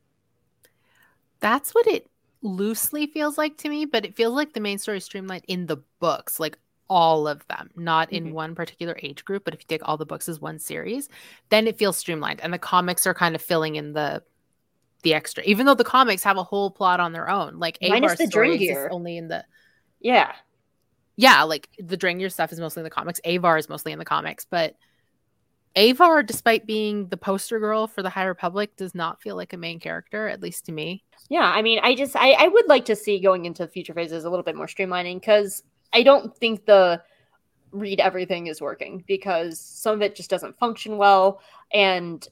[1.42, 2.10] That's what it
[2.42, 5.66] loosely feels like to me, but it feels like the main story is streamlined in
[5.68, 6.58] the books, like
[6.90, 8.32] all of them, not in Mhm.
[8.32, 9.44] one particular age group.
[9.46, 11.10] But if you take all the books as one series,
[11.50, 14.24] then it feels streamlined, and the comics are kind of filling in the
[15.04, 15.44] the extra.
[15.46, 18.54] Even though the comics have a whole plot on their own, like Minus Avar's the
[18.54, 19.46] exists only in the
[20.00, 20.36] Yeah.
[21.16, 23.20] yeah, like the Drengir stuff is mostly in the comics.
[23.26, 24.76] Avar is mostly in the comics, but
[25.76, 29.58] Avar, despite being the poster girl for the High Republic, does not feel like a
[29.58, 31.04] main character, at least to me.
[31.30, 34.26] Yeah, I mean, I just I, I would like to see going into future phases
[34.26, 35.64] a little bit more streamlining because
[35.94, 37.02] I don't think the
[37.72, 41.42] read everything is working because some of it just doesn't function well.
[41.74, 42.28] And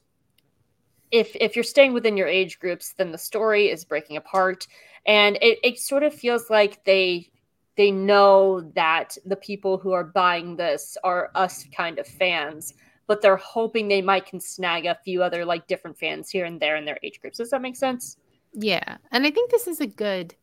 [1.10, 4.66] if if you're staying within your age groups then the story is breaking apart.
[5.06, 7.30] And it, it sort of feels like they
[7.76, 12.74] they know that the people who are buying this are us kind of fans
[13.10, 16.60] but they're hoping they might can snag a few other like different fans here and
[16.60, 18.16] there in their age groups does that make sense
[18.52, 18.96] Yeah.
[19.12, 20.34] And I think this is a good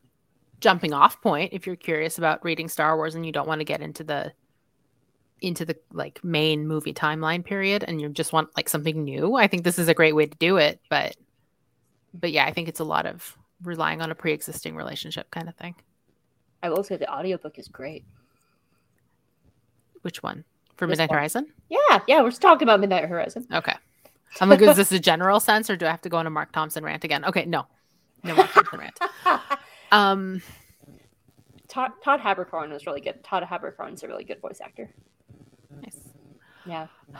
[0.60, 3.66] jumping off point if you're curious about reading Star Wars and you don't want to
[3.66, 4.32] get into the
[5.42, 9.36] into the like main movie timeline period and you just want like something new.
[9.36, 11.16] I think this is a great way to do it, but
[12.14, 15.56] but yeah, I think it's a lot of relying on a pre-existing relationship kind of
[15.56, 15.76] thing.
[16.64, 18.04] I will say the audiobook is great.
[20.02, 20.44] Which one?
[20.78, 21.18] For Midnight one.
[21.20, 21.48] Horizon?
[21.70, 23.46] Yeah, yeah, we're just talking about Midnight Horizon.
[23.52, 23.74] Okay.
[24.40, 26.30] I'm like, is this a general sense or do I have to go on a
[26.30, 27.26] Marc Thompson rant again?
[27.26, 27.66] Okay, no.
[28.24, 29.00] No Marc Thompson rant.
[29.92, 30.42] Um
[31.70, 33.24] Todd, Todd Haberkorn was really good.
[33.24, 34.90] Todd Haberkorn's a really good voice actor.
[35.82, 35.98] nice.
[36.66, 36.88] Yeah.
[37.14, 37.20] All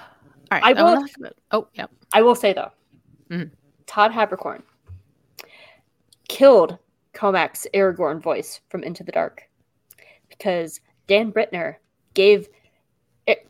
[0.52, 0.64] right.
[0.64, 1.86] I I will- about- oh, yeah.
[2.14, 2.72] I will say though,
[3.30, 3.52] Mhm.
[3.86, 4.64] Todd Habercorn
[6.28, 6.78] killed
[7.14, 9.44] Cohmac's Aragorn voice from Into the Dark
[10.30, 11.76] because Dan Bittner
[12.14, 12.48] gave
[13.28, 13.48] it,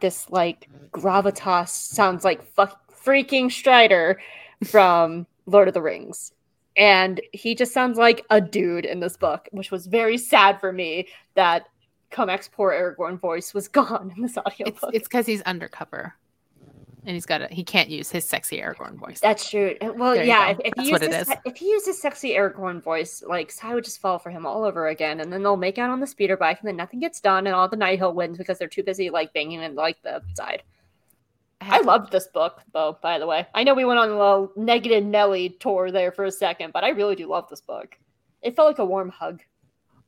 [0.00, 4.20] this like gravitas, sounds like fuck, freaking Strider
[4.64, 6.32] from Lord of the Rings.
[6.76, 10.72] And he just sounds like a dude in this book, which was very sad for
[10.72, 11.66] me that
[12.10, 14.90] Cohmac's poor Aragorn voice was gone in this audiobook.
[14.94, 16.14] it's because he's undercover.
[17.08, 19.18] And he's got a he can't use his sexy Aragorn voice.
[19.18, 19.74] That's true.
[19.80, 20.50] Uh, Well, There yeah.
[20.50, 23.50] If, if he what used it his, if he used his sexy Aragorn voice, like
[23.50, 26.00] Sy would just fall for him all over again, and then they'll make out on
[26.00, 28.68] the speeder bike, and then nothing gets done, and all the Nihil wins because they're
[28.68, 30.62] too busy like banging in like the side.
[31.62, 32.98] I loved this book, though.
[33.02, 36.26] By the way, I know we went on a little negative Nelly tour there for
[36.26, 37.96] a second, but I really do love this book.
[38.42, 39.40] It felt like a warm hug.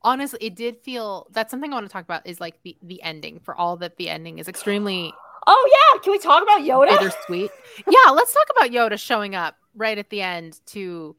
[0.03, 3.01] honestly it did feel that's something I want to talk about is like the the
[3.03, 5.13] ending for all that the ending is extremely
[5.47, 6.99] Oh yeah, can we talk about Yoda?
[6.99, 7.51] bittersweet.
[7.87, 11.15] yeah, let's talk about Yoda showing up right at the end to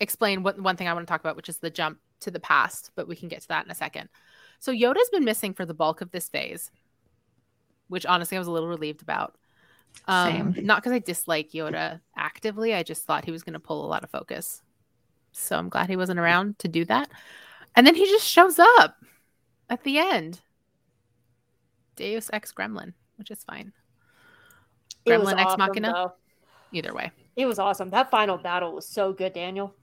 [0.00, 2.40] explain what one thing I want to talk about, which is the jump to the
[2.40, 4.08] past, but we can get to that in a second.
[4.58, 6.70] So Yoda's been missing for the bulk of this phase,
[7.88, 9.36] which honestly I was a little relieved about.
[10.06, 10.66] Um, Same.
[10.66, 13.88] not because I dislike Yoda actively, I just thought he was going to pull a
[13.88, 14.62] lot of focus.
[15.32, 17.10] So I'm glad he wasn't around to do that.
[17.74, 18.96] And then he just shows up
[19.68, 20.40] at the end.
[21.96, 23.72] Deus ex Gremlin, which is fine.
[25.04, 25.92] It Gremlin ex awesome, Machina?
[25.92, 26.12] though.
[26.72, 27.12] Either way.
[27.36, 27.90] It was awesome.
[27.90, 29.74] That final battle was so good, Daniel.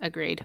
[0.00, 0.44] Agreed.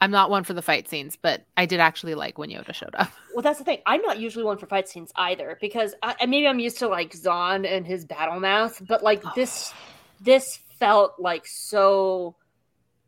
[0.00, 2.94] I'm not one for the fight scenes, but I did actually like when Yoda showed
[2.94, 3.10] up.
[3.34, 3.78] Well, that's the thing.
[3.86, 6.88] I'm not usually one for fight scenes either because I, and maybe I'm used to
[6.88, 9.30] like Zahn and his battle mouth, but like oh.
[9.36, 9.72] this,
[10.20, 12.34] this felt like so,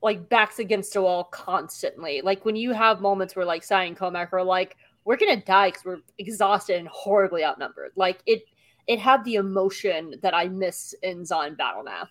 [0.04, 2.20] like backs against a wall constantly.
[2.22, 4.76] Like when you have moments where like Sy and Cohmac are like,
[5.10, 8.44] "We're gonna die because we're exhausted and horribly outnumbered." Like it,
[8.86, 12.10] it had the emotion that I miss in Zahn battle math.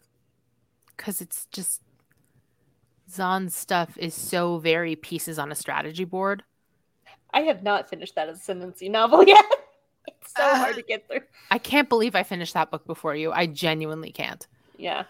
[0.98, 1.82] Because it's just
[3.10, 6.44] Zahn's stuff is so very pieces on a strategy board.
[7.34, 9.46] I have not finished that ascendancy novel yet.
[10.08, 11.22] it's so hard to get through.
[11.52, 13.32] I can't believe I finished that book before you.
[13.32, 14.46] I genuinely can't.
[14.78, 15.04] Yeah.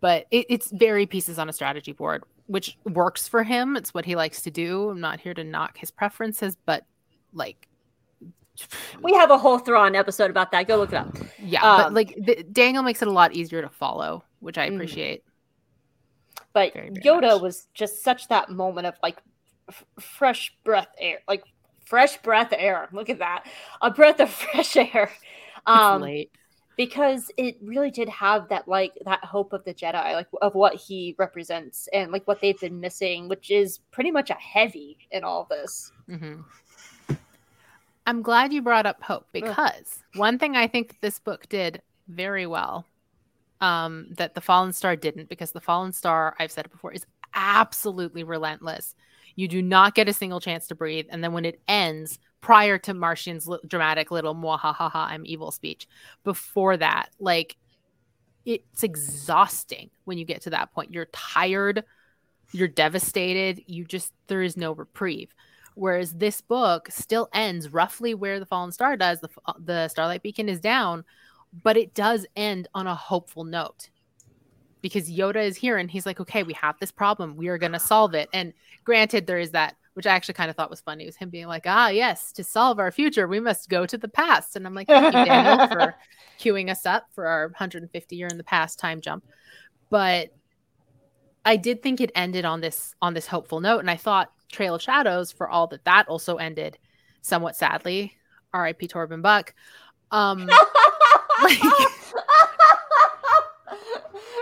[0.00, 3.76] But it, it's very pieces on a strategy board, which works for him.
[3.76, 4.90] It's what he likes to do.
[4.90, 6.84] I'm not here to knock his preferences, but
[7.32, 7.68] like,
[9.02, 10.68] We have a whole Thrawn episode about that.
[10.68, 11.16] Go look it up.
[11.38, 14.68] yeah, Um, but like the, Daniel makes it a lot easier to follow, which I
[14.68, 14.74] Mm.
[14.74, 15.24] appreciate.
[16.52, 17.42] But Very, very Yoda much.
[17.42, 19.18] was just such that moment of like
[19.68, 21.42] f- fresh breath air, like
[21.84, 22.88] fresh breath air.
[22.92, 23.44] Look at that,
[23.80, 25.10] a breath of fresh air.
[25.66, 26.30] Um, late.
[26.76, 30.74] because it really did have that like that hope of the Jedi, like of what
[30.74, 35.24] he represents and like what they've been missing, which is pretty much a heavy in
[35.24, 35.90] all this.
[36.08, 36.40] hmm
[38.06, 42.46] I'm glad you brought up hope because one thing I think this book did very
[42.46, 42.84] well,
[43.60, 47.06] um, that the Fallen Star didn't, because the Fallen Star, I've said it before, is
[47.34, 48.94] absolutely relentless.
[49.36, 52.76] You do not get a single chance to breathe, and then when it ends, prior
[52.78, 55.88] to Marchion's li- dramatic little "mwahahaha, I'm evil" speech,
[56.24, 57.56] before that, like
[58.44, 60.92] it's exhausting when you get to that point.
[60.92, 61.84] You're tired,
[62.52, 63.62] you're devastated.
[63.66, 65.32] You just there is no reprieve.
[65.74, 69.20] Whereas this book still ends roughly where the Fallen Star does.
[69.20, 71.04] The the Starlight Beacon is down,
[71.62, 73.90] but it does end on a hopeful note
[74.82, 77.36] because Yoda is here and he's like, okay, we have this problem.
[77.36, 78.28] We are going to solve it.
[78.34, 78.52] And
[78.84, 81.46] granted, there is that, which I actually kind of thought was funny, was him being
[81.46, 84.56] like, ah, yes, to solve our future, we must go to the past.
[84.56, 85.94] And I'm like, thank you, Daniel, for
[86.38, 89.24] queuing us up for our 150 year in the past time jump.
[89.88, 90.30] But
[91.44, 94.76] I did think it ended on this on this hopeful note, and I thought Trail
[94.76, 96.78] of Shadows, for all that that also ended
[97.22, 98.16] somewhat sadly.
[98.54, 98.86] R.I.P.
[98.86, 99.54] Torban Buck.
[100.10, 100.48] Um,
[101.42, 101.58] Like-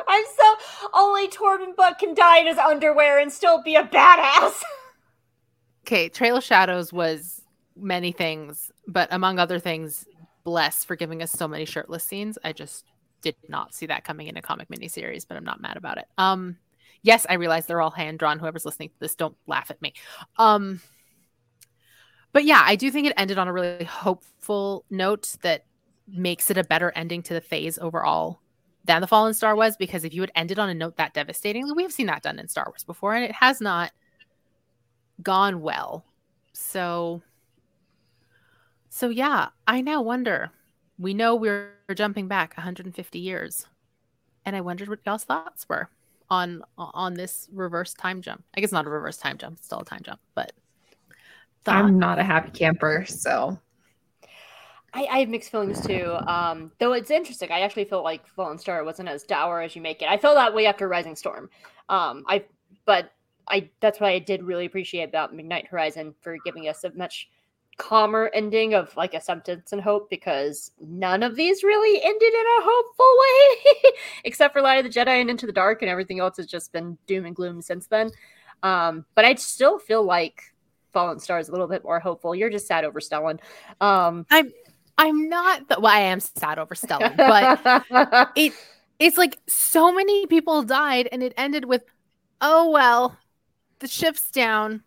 [0.09, 0.57] I'm so
[0.93, 4.61] only Torban Buck can die in his underwear and still be a badass.
[5.87, 7.43] okay, Trail of Shadows was
[7.77, 10.05] many things, but among other things,
[10.43, 12.39] bless for giving us so many shirtless scenes.
[12.45, 12.85] I just
[13.23, 16.07] did not see that coming in a comic miniseries, but I'm not mad about it.
[16.19, 16.57] Um,
[17.03, 18.39] yes, I realize they're all hand drawn.
[18.39, 19.95] Whoever's listening to this, don't laugh at me.
[20.39, 20.81] Um,
[22.33, 25.65] but yeah, I do think it ended on a really hopeful note that
[26.07, 28.41] makes it a better ending to the phase overall
[28.85, 29.77] than the Fallen Star was.
[29.77, 32.39] Because if you had ended on a note that devastating, we have seen that done
[32.39, 33.93] in Star Wars before, and it has not
[35.23, 36.05] gone well.
[36.53, 37.23] So,
[38.89, 40.51] so yeah, I now wonder.
[40.99, 43.67] We know we're jumping back 150 years,
[44.45, 45.89] and I wondered what y'all's thoughts were
[46.31, 48.45] on on this reverse time jump.
[48.57, 50.53] I guess not a reverse time jump; it's still a time jump, but
[51.65, 51.85] thought.
[51.85, 53.59] I'm not a happy camper, so
[54.93, 56.17] I, I, have mixed feelings too.
[56.27, 57.51] Um, though it's interesting.
[57.51, 60.09] I actually feel like Fallen Star wasn't as dour as you make it.
[60.09, 61.51] I felt that way after Rising Storm.
[61.89, 62.45] Um, I
[62.87, 63.13] but
[63.49, 67.29] I that's what I did really appreciate about Midnight Horizon for giving us a much
[67.81, 72.63] calmer ending of like acceptance and hope because none of these really ended in a
[72.63, 73.93] hopeful way
[74.25, 76.73] except for Light of the Jedi and Into the Dark and everything else has just
[76.73, 78.11] been doom and gloom since then.
[78.63, 80.53] Um, but I still feel like
[80.93, 82.35] Fallen Star is a little bit more hopeful.
[82.35, 83.41] You're just sad over Stellan.
[83.81, 84.53] Um, I'm
[84.99, 88.53] I'm not the, well, I am sad over Stellan, but it
[88.99, 91.83] it's like so many people died and it ended with
[92.43, 93.17] oh well,
[93.79, 94.83] the ship's down.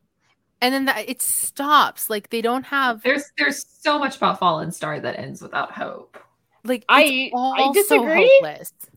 [0.64, 2.10] And then the, it stops.
[2.10, 6.18] Like they don't have There's there's so much about Fallen Star that ends without hope.
[6.64, 8.40] Like I I disagree.
[8.42, 8.88] So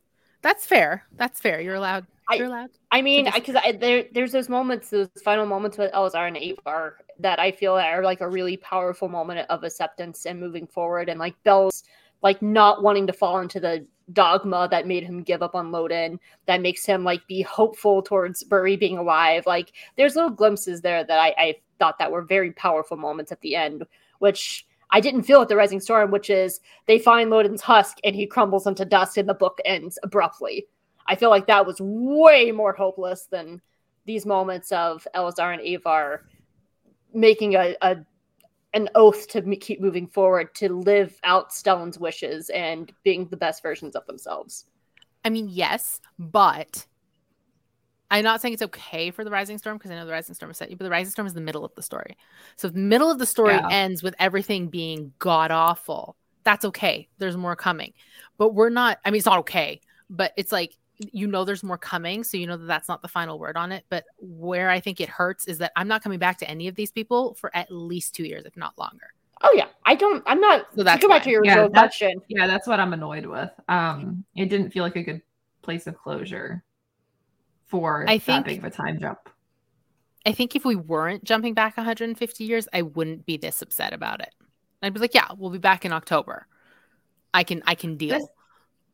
[0.43, 1.05] That's fair.
[1.17, 1.61] That's fair.
[1.61, 2.71] You're allowed you're allowed.
[2.91, 7.39] I mean, because there, there's those moments, those final moments with Elzar and Avar that
[7.39, 11.35] I feel are like a really powerful moment of acceptance and moving forward, and like
[11.45, 11.85] Bell's
[12.23, 16.19] like not wanting to fall into the dogma that made him give up on Loden,
[16.47, 19.45] that makes him like be hopeful towards Burry being alive.
[19.47, 23.41] Like there's little glimpses there that I, I thought that were very powerful moments at
[23.41, 23.85] the end,
[24.19, 28.15] which I didn't feel at the Rising Storm, which is they find Loden's husk and
[28.15, 30.67] he crumbles into dust and the book ends abruptly.
[31.07, 33.61] I feel like that was way more hopeless than
[34.07, 36.23] these moments of Elzar and Avar
[37.13, 37.97] making a, a
[38.75, 43.63] an oath to keep moving forward, to live out Stellan's wishes and being the best
[43.63, 44.67] versions of themselves.
[45.25, 46.87] I mean, yes, but
[48.11, 50.51] I'm not saying it's okay for the Rising Storm because I know the Rising Storm
[50.51, 52.17] is set you, but the Rising Storm is the middle of the story.
[52.57, 53.69] So if the middle of the story yeah.
[53.71, 57.09] ends with everything being god awful, that's okay.
[57.19, 57.93] There's more coming.
[58.39, 61.79] But we're not, I mean, it's not okay, but it's like you know there's more
[61.79, 64.81] coming so you know that that's not the final word on it but where i
[64.81, 67.55] think it hurts is that i'm not coming back to any of these people for
[67.55, 69.13] at least two years if not longer.
[69.43, 69.67] Oh yeah.
[69.85, 72.21] I don't i'm not so that's go back to your yeah, question.
[72.29, 73.51] Yeah that's what i'm annoyed with.
[73.69, 75.23] Um it didn't feel like a good
[75.63, 76.65] place of closure
[77.67, 79.19] for I think, that big of a time jump.
[80.25, 84.21] I think if we weren't jumping back 150 years i wouldn't be this upset about
[84.21, 84.35] it.
[84.83, 86.47] I'd be like yeah we'll be back in october.
[87.35, 88.19] I can i can deal.
[88.19, 88.29] This-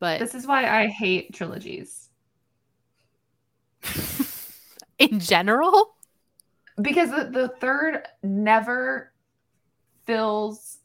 [0.03, 2.09] but this is why I hate trilogies.
[4.99, 5.95] In general?
[6.81, 9.13] Because the, the third never
[10.05, 10.79] fills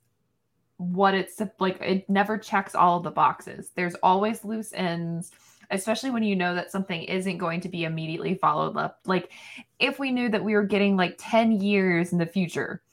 [0.77, 3.71] what it's like it never checks all of the boxes.
[3.73, 5.31] There's always loose ends,
[5.71, 8.99] especially when you know that something isn't going to be immediately followed up.
[9.07, 9.31] Like
[9.79, 12.83] if we knew that we were getting like 10 years in the future,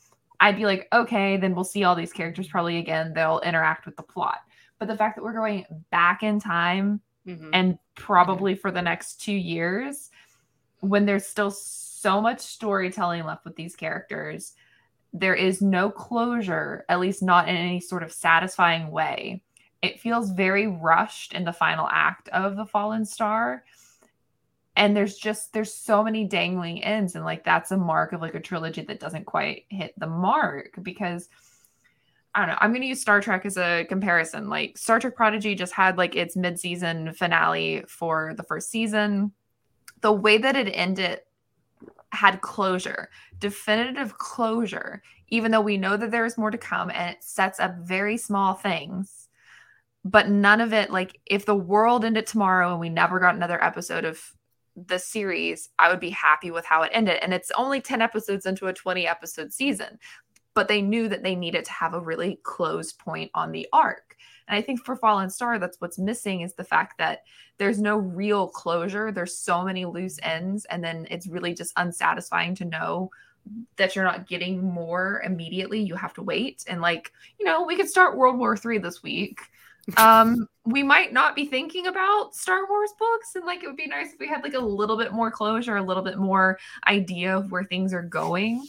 [0.40, 3.12] I'd be like, okay, then we'll see all these characters probably again.
[3.12, 4.38] They'll interact with the plot.
[4.84, 7.48] But the fact that we're going back in time mm-hmm.
[7.54, 10.10] and probably for the next two years,
[10.80, 14.52] when there's still so much storytelling left with these characters,
[15.14, 19.42] there is no closure, at least not in any sort of satisfying way.
[19.80, 23.64] It feels very rushed in the final act of The Fallen Star.
[24.76, 28.34] And there's just there's so many dangling ends and like that's a mark of like
[28.34, 31.30] a trilogy that doesn't quite hit the mark because
[32.34, 32.58] I don't know.
[32.60, 34.48] I'm going to use Star Trek as a comparison.
[34.48, 39.32] Like Star Trek Prodigy just had like its mid-season finale for the first season.
[40.00, 41.20] The way that it ended
[42.10, 43.08] had closure,
[43.38, 47.60] definitive closure, even though we know that there is more to come and it sets
[47.60, 49.28] up very small things.
[50.04, 53.62] But none of it, like if the world ended tomorrow and we never got another
[53.62, 54.20] episode of
[54.76, 57.18] the series, I would be happy with how it ended.
[57.22, 59.98] And it's only 10 episodes into a 20 episode season
[60.54, 64.16] but they knew that they needed to have a really closed point on the arc.
[64.48, 67.22] And I think for Fallen Star, that's what's missing is the fact that
[67.58, 69.10] there's no real closure.
[69.10, 73.10] There's so many loose ends, and then it's really just unsatisfying to know
[73.76, 75.80] that you're not getting more immediately.
[75.80, 76.64] You have to wait.
[76.66, 79.40] And like, you know, we could start World War Three this week.
[79.98, 83.86] Um, we might not be thinking about Star Wars books, and like it would be
[83.86, 87.36] nice if we had like a little bit more closure, a little bit more idea
[87.36, 88.66] of where things are going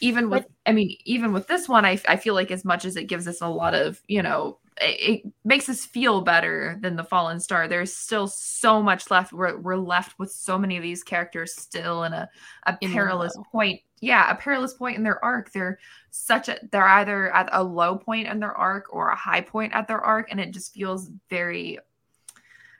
[0.00, 2.96] even with i mean even with this one I, I feel like as much as
[2.96, 7.04] it gives us a lot of you know it, makes us feel better than the
[7.04, 9.32] fallen star there's still so much left.
[9.32, 12.28] We're, we're left with so many of these characters still in a,
[12.66, 13.80] a in perilous point.
[14.00, 15.52] Yeah a perilous point in their arc.
[15.52, 15.78] They're
[16.10, 19.74] such a they're either at a low point in their arc or a high point
[19.74, 21.78] at their arc and it just feels very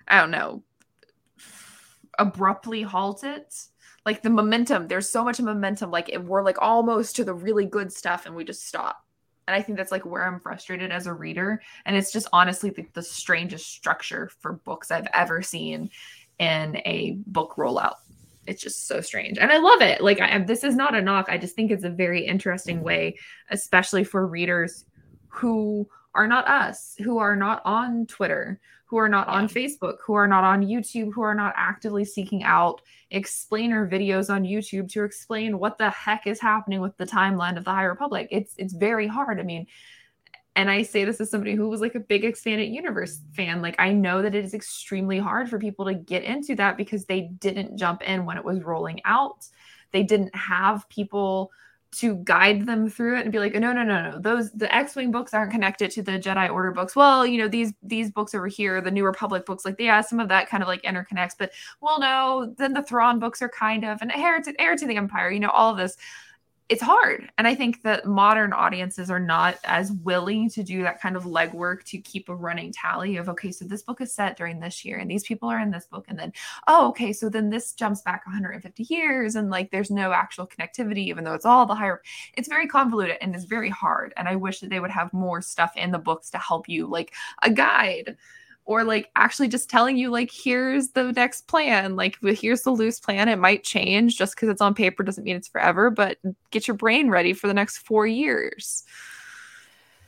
[0.06, 0.62] i don't know
[2.18, 3.42] abruptly halted
[4.06, 7.92] like the momentum there's so much momentum like we're like almost to the really good
[7.92, 9.00] stuff and we just stop.
[9.46, 11.62] And i think that's like where i'm frustrated as a reader.
[11.84, 15.90] And it's just honestly the, the strangest structure for books i've ever seen
[16.38, 17.96] in a book rollout.
[18.46, 19.38] It's just so strange.
[19.38, 20.00] And i love it.
[20.00, 21.26] Like I, this is not a knock.
[21.28, 23.18] I just think it's a very interesting way
[23.50, 24.84] especially for readers
[25.28, 28.60] who are not us who are not on twitter
[28.94, 29.34] who are not yeah.
[29.34, 32.80] on Facebook, who are not on YouTube, who are not actively seeking out
[33.10, 37.64] explainer videos on YouTube to explain what the heck is happening with the timeline of
[37.64, 38.28] the High Republic.
[38.30, 39.40] It's it's very hard.
[39.40, 39.66] I mean,
[40.54, 43.62] and I say this as somebody who was like a big expanded universe fan.
[43.62, 47.04] Like I know that it is extremely hard for people to get into that because
[47.04, 49.44] they didn't jump in when it was rolling out.
[49.90, 51.50] They didn't have people
[51.98, 54.18] to guide them through it and be like, no, no, no, no.
[54.18, 56.96] Those the X-wing books aren't connected to the Jedi Order books.
[56.96, 60.20] Well, you know these these books over here, the New Republic books, like yeah, some
[60.20, 61.34] of that kind of like interconnects.
[61.38, 64.86] But well, no, then the Thrawn books are kind of and heir to heir to
[64.86, 65.30] the Empire.
[65.30, 65.96] You know all of this
[66.70, 67.30] it's hard.
[67.36, 71.24] And I think that modern audiences are not as willing to do that kind of
[71.24, 74.82] legwork to keep a running tally of, okay, so this book is set during this
[74.82, 76.06] year and these people are in this book.
[76.08, 76.32] And then,
[76.66, 81.04] oh, okay, so then this jumps back 150 years and like there's no actual connectivity,
[81.06, 82.00] even though it's all the higher.
[82.32, 84.14] It's very convoluted and it's very hard.
[84.16, 86.86] And I wish that they would have more stuff in the books to help you,
[86.86, 87.12] like
[87.42, 88.16] a guide
[88.64, 92.98] or like actually just telling you like here's the next plan like here's the loose
[92.98, 96.18] plan it might change just because it's on paper doesn't mean it's forever but
[96.50, 98.84] get your brain ready for the next four years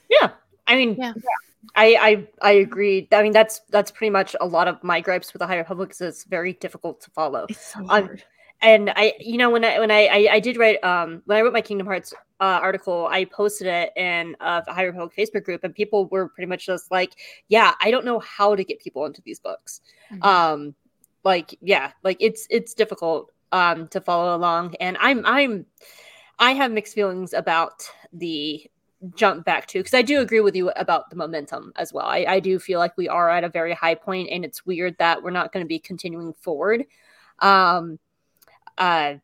[0.09, 0.31] yeah
[0.67, 1.13] i mean yeah.
[1.75, 3.09] I, I I agree.
[3.13, 5.91] I mean that's that's pretty much a lot of my gripes with the High Republic
[5.91, 7.47] is it's very difficult to follow.
[7.49, 8.11] It's so hard.
[8.11, 8.19] Um,
[8.61, 11.43] and I, you know, when I when I, I, I did write um when I
[11.43, 15.45] wrote my Kingdom Hearts uh, article, I posted it in uh, the High Republic Facebook
[15.45, 17.15] group, and people were pretty much just like,
[17.49, 19.81] "Yeah, I don't know how to get people into these books."
[20.13, 20.23] Mm-hmm.
[20.23, 20.75] Um,
[21.25, 25.67] like, yeah, like it's it's difficult um to follow along, and I'm I'm
[26.39, 28.71] I have mixed feelings about the
[29.15, 32.07] jump back to because I do agree with you about the momentum as well.
[32.07, 34.97] I, I do feel like we are at a very high point, and it's weird
[34.99, 36.85] that we're not going to be continuing forward.
[37.41, 37.99] Um,
[38.79, 39.14] uh,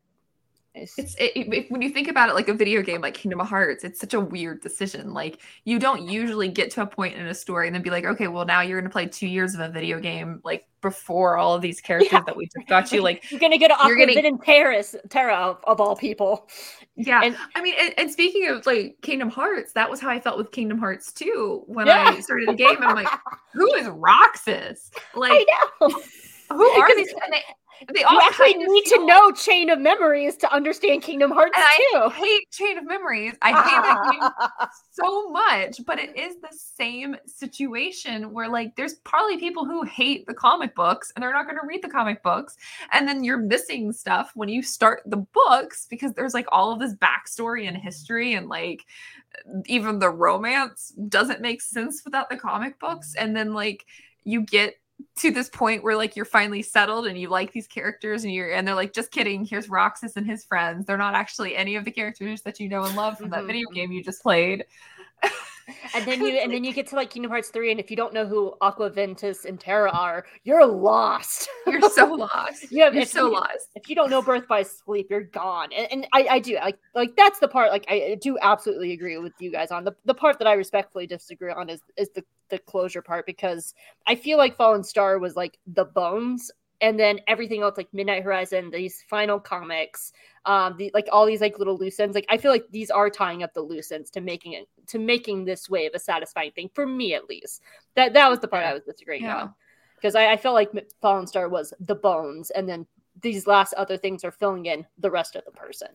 [0.74, 3.84] it's it, it, when you think about it like a video game like Kingdom Hearts,
[3.84, 5.12] it's such a weird decision.
[5.12, 8.07] Like you don't usually get to a point in a story and then be like,
[8.07, 11.55] okay, well now you're gonna play two years of a video game like before all
[11.55, 12.22] of these characters yeah.
[12.22, 13.03] that we just got you.
[13.03, 14.26] Like you're gonna get Aqua you're gonna...
[14.26, 16.48] in Paris, Terra of, of, all people.
[16.96, 20.20] Yeah, and I mean, and, and, speaking of like Kingdom Hearts, that was how I
[20.20, 22.11] felt with Kingdom Hearts 2 when yeah.
[22.11, 22.78] I started the game.
[22.80, 23.09] I'm like,
[23.53, 24.90] who is Roxas?
[25.14, 25.44] Like, I
[25.80, 26.03] know.
[26.50, 27.09] Who are these?
[27.09, 27.42] And they,
[27.95, 31.66] they all you actually need to know Chain of Memories to understand Kingdom Hearts and
[31.93, 31.99] too.
[31.99, 33.35] I hate Chain of Memories.
[33.43, 38.95] I hate that game so much, but it is the same situation where like there's
[39.05, 42.22] probably people who hate the comic books and they're not going to read the comic
[42.22, 42.57] books,
[42.93, 46.78] and then you're missing stuff when you start the books because there's like all of
[46.78, 48.85] this backstory and history and like
[49.66, 53.87] even the romance doesn't make sense without the comic books, and then like
[54.24, 54.76] you get
[55.16, 58.53] to this point where like you're finally settled and you like these characters and you're
[58.53, 61.84] and they're like just kidding here's Roxas and his friends they're not actually any of
[61.84, 63.74] the characters that you know and love from that video mm-hmm.
[63.74, 64.64] game you just played
[65.94, 67.96] and then you and then you get to like Kingdom Hearts 3 and if you
[67.96, 71.48] don't know who Aqua Ventus and Terra are you're lost.
[71.66, 72.66] You're so lost.
[72.72, 73.68] You have, you're so you, lost.
[73.74, 75.68] if you don't know Birth by Sleep you're gone.
[75.76, 79.18] And, and I, I do like like that's the part like I do absolutely agree
[79.18, 79.84] with you guys on.
[79.84, 83.74] The, the part that I respectfully disagree on is is the the closure part because
[84.06, 86.50] I feel like Fallen Star was like the bones
[86.83, 90.12] and then everything else like midnight horizon these final comics
[90.45, 93.09] um the, like all these like little loose ends like i feel like these are
[93.09, 96.68] tying up the loose ends to making it to making this wave a satisfying thing
[96.74, 97.62] for me at least.
[97.95, 99.43] That that was the part i was disagreeing yeah.
[99.43, 99.55] on
[99.97, 100.70] because I, I felt like
[101.01, 102.87] fallen star was the bones and then
[103.20, 105.89] these last other things are filling in the rest of the person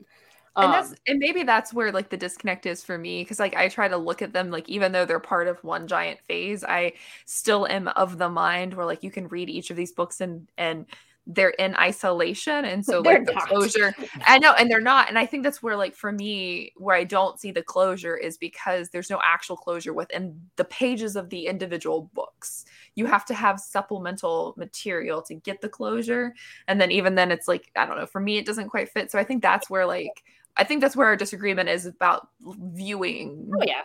[0.58, 3.56] and that's um, and maybe that's where like the disconnect is for me because like
[3.56, 6.64] i try to look at them like even though they're part of one giant phase
[6.64, 6.92] i
[7.26, 10.48] still am of the mind where like you can read each of these books and
[10.58, 10.86] and
[11.30, 13.48] they're in isolation and so like the not.
[13.48, 13.94] closure
[14.26, 17.04] i know and they're not and i think that's where like for me where i
[17.04, 21.46] don't see the closure is because there's no actual closure within the pages of the
[21.46, 26.34] individual books you have to have supplemental material to get the closure
[26.68, 29.12] and then even then it's like i don't know for me it doesn't quite fit
[29.12, 30.24] so i think that's where like
[30.58, 33.50] I think that's where our disagreement is about viewing.
[33.56, 33.82] Oh yeah.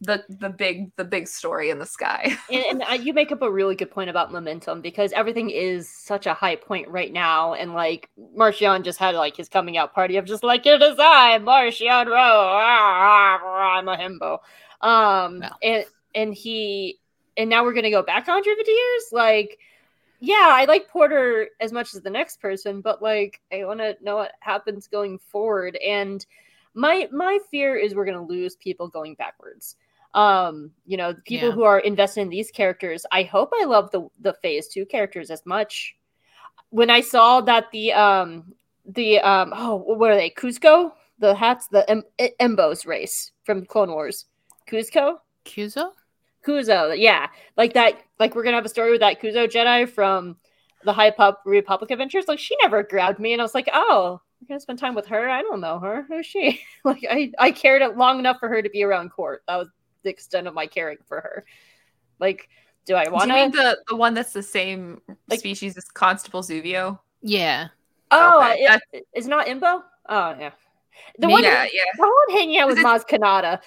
[0.00, 2.36] the the big the big story in the sky.
[2.50, 5.88] and, and uh, you make up a really good point about momentum because everything is
[5.88, 9.94] such a high point right now, and like Marchion just had like his coming out
[9.94, 14.38] party of just like it is I, Marchion Ro, ah, ah, I'm a himbo,
[14.80, 15.48] um, No.
[15.62, 15.84] and
[16.14, 16.98] and he
[17.36, 19.58] and now we're gonna go back 150 years, like.
[20.24, 23.96] Yeah, I like Porter as much as the next person, but like I want to
[24.00, 25.74] know what happens going forward.
[25.84, 26.24] And
[26.74, 29.74] my my fear is we're going to lose people going backwards.
[30.14, 31.54] Um you know people Yeah.
[31.54, 35.30] who are invested in these characters i hope i love the the phase two characters
[35.30, 35.96] as much.
[36.70, 38.54] When i saw that the um
[38.86, 40.30] the um oh what are they?
[40.30, 40.92] Cusco?
[41.18, 41.66] The hats?
[41.68, 42.04] The em-
[42.40, 44.26] embos race from clone wars.
[44.68, 45.18] Cusco?
[45.44, 45.90] Kuzo?
[46.46, 47.94] Kyuzo, yeah, like that.
[48.18, 50.36] Like we're gonna have a story with that Kyuzo Jedi from
[50.84, 52.26] the High Pup Republic Adventures.
[52.28, 55.06] Like she never grabbed me, and I was like, oh, we're gonna spend time with
[55.06, 55.28] her.
[55.28, 56.04] I don't know her.
[56.08, 56.60] Who's she?
[56.84, 59.42] like I I cared it long enough for her to be around court.
[59.46, 59.68] That was
[60.02, 61.44] the extent of my caring for her.
[62.18, 62.48] Like,
[62.86, 65.84] do I Do want you mean the the one that's the same Like- species as
[65.84, 66.98] Constable Zuvio?
[67.20, 67.68] Yeah.
[68.10, 69.82] Oh, Okay, it, it's not Imbo.
[70.08, 70.50] Oh yeah,
[71.18, 71.82] the one, yeah, yeah.
[71.96, 73.60] the one hanging out with Is Maz Kanata.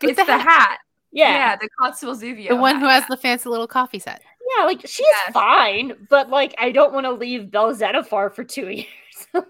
[0.00, 0.78] It's the the hat.
[1.14, 2.48] Yeah, Yeah, the Constable Zuvio.
[2.48, 3.06] The one hat, who has yeah.
[3.10, 4.20] the fancy little coffee set.
[4.58, 5.32] yeah, like she's Yeah.
[5.32, 8.86] fine, but like I don't want to leave Bell Zettifar for two years.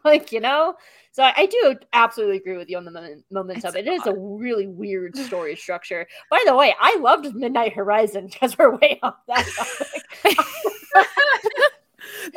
[0.05, 0.75] like you know,
[1.11, 3.75] so I, I do absolutely agree with you on the moment, momentum.
[3.77, 6.07] It's It is a really weird story structure.
[6.31, 10.39] By the way, I loved Midnight Horizon because we're way off that topic.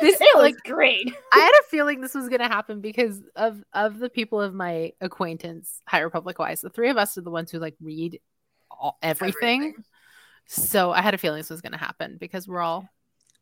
[0.00, 1.10] This it is was like great.
[1.32, 4.52] I had a feeling this was going to happen because of of the people of
[4.54, 6.60] my acquaintance, High Republic wise.
[6.60, 8.20] The three of us are the ones who like read
[8.78, 9.60] all, everything.
[9.62, 9.84] Everything.
[10.46, 12.88] So I had a feeling this was going to happen because we're all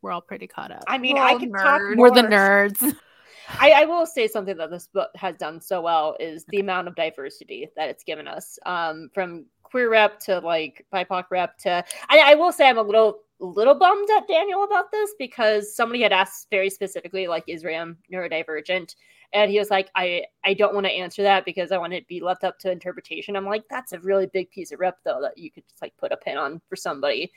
[0.02, 0.84] we're all pretty caught up.
[0.86, 1.96] I mean, We're I can could talk nerds.
[1.96, 2.96] we're the nerds.
[3.60, 6.88] I, I will say something that this book has done so well is the amount
[6.88, 8.58] of diversity that it's given us.
[8.66, 12.82] Um, from queer rep to like BIPOC rep to I, I will say I'm a
[12.82, 17.64] little little bummed at Daniel about this because somebody had asked very specifically, like, is
[17.64, 18.94] Ram neurodivergent?
[19.36, 22.00] And he was like, I, I don't want to answer that because I want it
[22.00, 23.36] to be left up to interpretation.
[23.36, 25.94] I'm like, that's a really big piece of rep though that you could just like
[25.98, 27.30] put a pin on for somebody,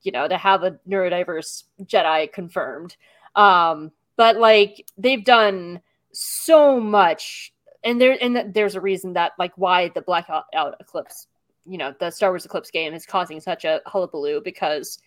[0.00, 2.96] you know, to have a neurodiverse Jedi confirmed.
[3.36, 7.52] Um, but like they've done so much
[7.84, 11.26] and there and there's a reason that like why the blackout out eclipse
[11.66, 14.98] you know the star wars eclipse game is causing such a hullabaloo because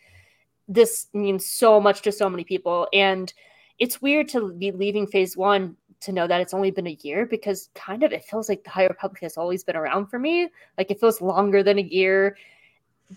[0.67, 3.33] this means so much to so many people and
[3.79, 7.25] it's weird to be leaving phase one to know that it's only been a year
[7.25, 10.49] because kind of it feels like the high republic has always been around for me.
[10.77, 12.37] Like it feels longer than a year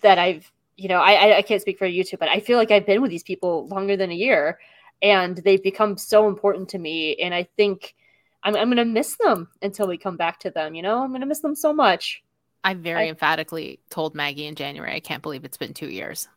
[0.02, 2.86] that i've you know i I- can't speak for youtube but i feel like i've
[2.86, 4.58] been with these people longer than a year
[5.02, 7.94] and they've become so important to me and i think
[8.42, 11.02] i'm, I'm gonna miss them until we come back to them you know?
[11.02, 12.22] I'm gonna miss them so much.
[12.64, 16.28] I very I- emphatically told Maggie in January, I can't believe it's been two years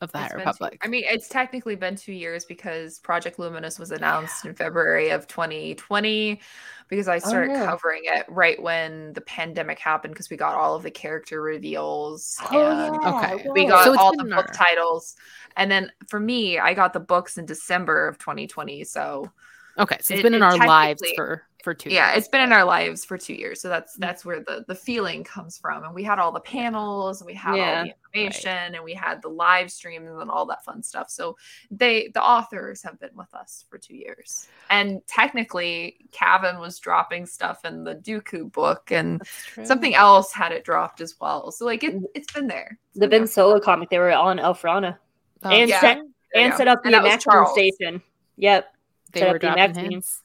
[0.00, 0.80] of the It's High been two- Republic.
[0.84, 5.26] I mean, it's technically been two years because Project Luminous was announced in February of
[5.26, 6.40] 2020
[6.88, 7.66] because I oh, started yeah.
[7.66, 12.38] covering it right when the pandemic happened because we got all of the character reveals
[12.50, 13.48] Oh, and Okay.
[13.50, 15.16] we got So it's all the book our- titles.
[15.56, 18.84] And then for me, I got the books in December of 2020.
[18.84, 19.30] So
[19.78, 21.90] okay, so it's it- been in it our lives for for two.
[21.90, 22.18] yeah, years.
[22.18, 23.60] it's been in our lives for two years.
[23.60, 24.00] So that's Mm.
[24.00, 25.84] that's where the the feeling comes from.
[25.84, 28.94] And we had all the panels, and we had Yeah, all the information, and we
[28.94, 31.10] had the live streams and all that fun stuff.
[31.10, 31.36] So
[31.70, 34.48] they the authors have been with us for two years.
[34.70, 39.20] And technically, Cavan was dropping stuff in the Dooku book, and
[39.64, 41.50] something else had it dropped as well.
[41.50, 42.78] So like it, it's been there.
[42.90, 43.26] It's the been Ben there.
[43.26, 44.96] Solo comic they were on Elphrona
[45.44, 45.80] Oh, and yeah.
[45.80, 45.98] set
[46.34, 47.52] and set up the And that was Maximum Charles.
[47.52, 48.02] station
[48.36, 48.74] yep
[49.12, 49.90] they set were up the dropping Maxine.
[49.92, 50.22] hints.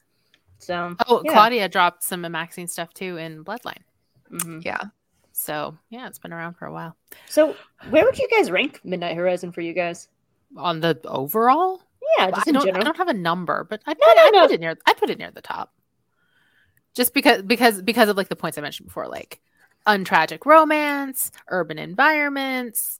[0.64, 1.32] So Oh, yeah.
[1.32, 3.82] Claudia dropped some Maxine stuff too in Bloodline.
[4.30, 4.64] mhm.
[4.64, 4.80] Yeah.
[5.32, 6.96] So yeah, it's been around for a while.
[7.28, 7.56] so
[7.90, 10.08] where would you guys rank midnight horizon for you guys
[10.56, 11.82] On the overall,
[12.18, 14.30] yeah I just in don't, I don't have a number, but I put, no, I
[14.32, 14.40] no.
[14.42, 14.78] put it near.
[14.86, 15.72] I put it near the top,
[16.94, 19.40] just because because because of like the points I mentioned before, like
[19.86, 22.98] untragic romance, urban environments.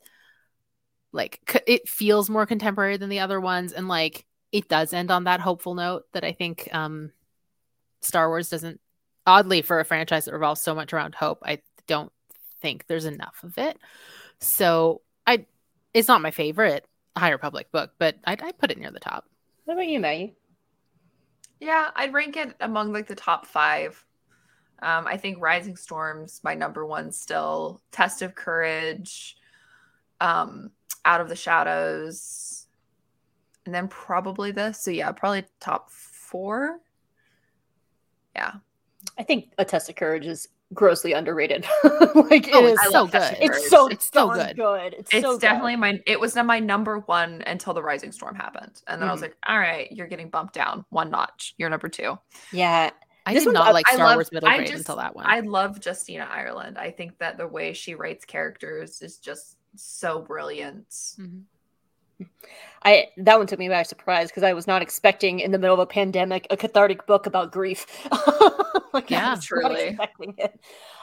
[1.12, 5.10] Like c- it feels more contemporary than the other ones, and like it does end
[5.12, 7.12] on that hopeful note that I think um,
[8.04, 8.80] Star Wars doesn't.
[9.26, 12.12] Oddly, for a franchise that revolves so much around hope, I don't
[12.60, 13.78] think there's enough of it.
[14.38, 15.46] So I,
[15.94, 16.86] it's not my favorite
[17.16, 19.24] High Republic book, but I'd, I'd put it near the top.
[19.64, 20.36] what about you maggie
[21.60, 24.04] Yeah, I'd rank it among like the top five.
[24.82, 27.80] Um, I think Rising Storms, my number one still.
[27.92, 29.36] Test of Courage,
[30.20, 30.70] um,
[31.04, 32.66] Out of the Shadows,
[33.64, 34.82] and then probably this.
[34.82, 36.80] So yeah, probably top four.
[38.34, 38.52] Yeah,
[39.18, 41.64] i think a test of courage is grossly underrated.
[41.84, 43.36] like Oh, it it's is so good.
[43.40, 44.56] it's so It's so good.
[44.56, 44.94] good.
[44.94, 45.40] It's, It's so good.
[45.42, 46.00] definitely my.
[46.06, 49.20] It was not my number one until the Rising Storm happened, and then I was
[49.20, 49.24] Mhm.
[49.24, 51.54] like, "All right, you're getting bumped down one notch.
[51.58, 52.18] You're number two.
[52.52, 52.90] yeah.
[53.26, 55.24] I This did not like Star love- Wars middle grade just- until that one.
[55.26, 56.76] I love Justina Ireland.
[56.76, 60.88] I think that the way she writes characters is just so brilliant.
[60.90, 61.42] Mhm.
[62.84, 65.74] I that one took me by surprise because I was not expecting in the middle
[65.74, 67.86] of a pandemic a cathartic book about grief.
[68.92, 69.88] like I Yeah, truly.
[69.88, 70.60] expecting it.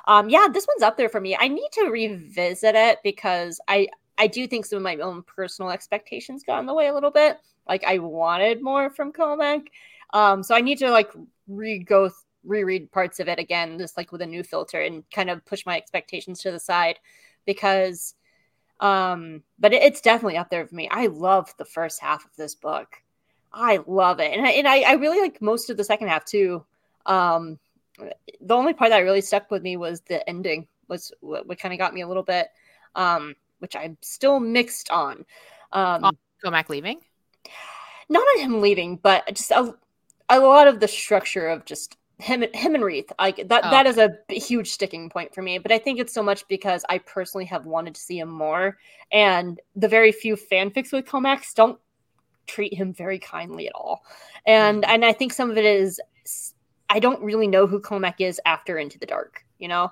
[0.07, 1.35] Um, yeah, this one's up there for me.
[1.39, 5.71] I need to revisit it because I I do think some of my own personal
[5.71, 7.37] expectations got in the way a little bit.
[7.67, 9.67] Like I wanted more from Cohmac,
[10.13, 11.11] um, so I need to like
[11.47, 12.13] re go th-
[12.43, 15.65] reread parts of it again, just like with a new filter, and kind of push
[15.65, 16.99] my expectations to the side
[17.45, 18.15] because
[18.81, 22.35] um but it- it's definitely up there for me i love the first half of
[22.35, 23.01] this book
[23.53, 26.25] i love it and I, and I, I really like most of the second half
[26.25, 26.65] too
[27.05, 27.57] um
[28.41, 31.73] the only part that really stuck with me was the ending was what, what kind
[31.73, 32.47] of got me a little bit
[32.95, 35.25] um which i'm still mixed on
[35.71, 36.11] um Oh.
[36.43, 36.99] Cohmac leaving.
[38.09, 39.75] not on him leaving, but just a,
[40.29, 43.11] a lot of the structure of just him him and Reath.
[43.19, 43.71] Like that, oh.
[43.71, 45.57] that is a huge sticking point for me.
[45.57, 48.77] But I think it's so much because I personally have wanted to see him more,
[49.11, 51.79] and the very few fanfics with Comax don't
[52.47, 54.03] treat him very kindly at all.
[54.45, 55.99] And and I think some of it is
[56.89, 59.43] I don't really know who Cohmac is after Into the Dark.
[59.57, 59.91] You know.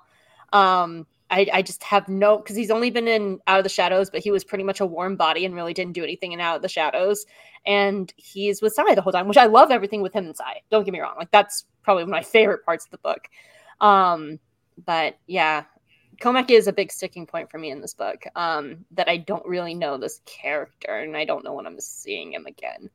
[0.51, 4.09] Um, I, I just have no because he's only been in Out of the Shadows,
[4.09, 6.55] but he was pretty much a warm body and really didn't do anything in Out
[6.55, 7.25] of the Shadows
[7.65, 10.61] and he's with Sy the whole time, which I love everything with him and Sy.
[10.71, 13.29] Don't get me wrong, like that's probably one of my favorite parts of the book.
[13.81, 14.39] Um,
[14.85, 15.63] but yeah,
[16.19, 18.25] Cohmac is a big sticking point for me in this book.
[18.35, 22.33] Um, that I don't really know this character, and I don't know when I'm seeing
[22.33, 22.89] him again.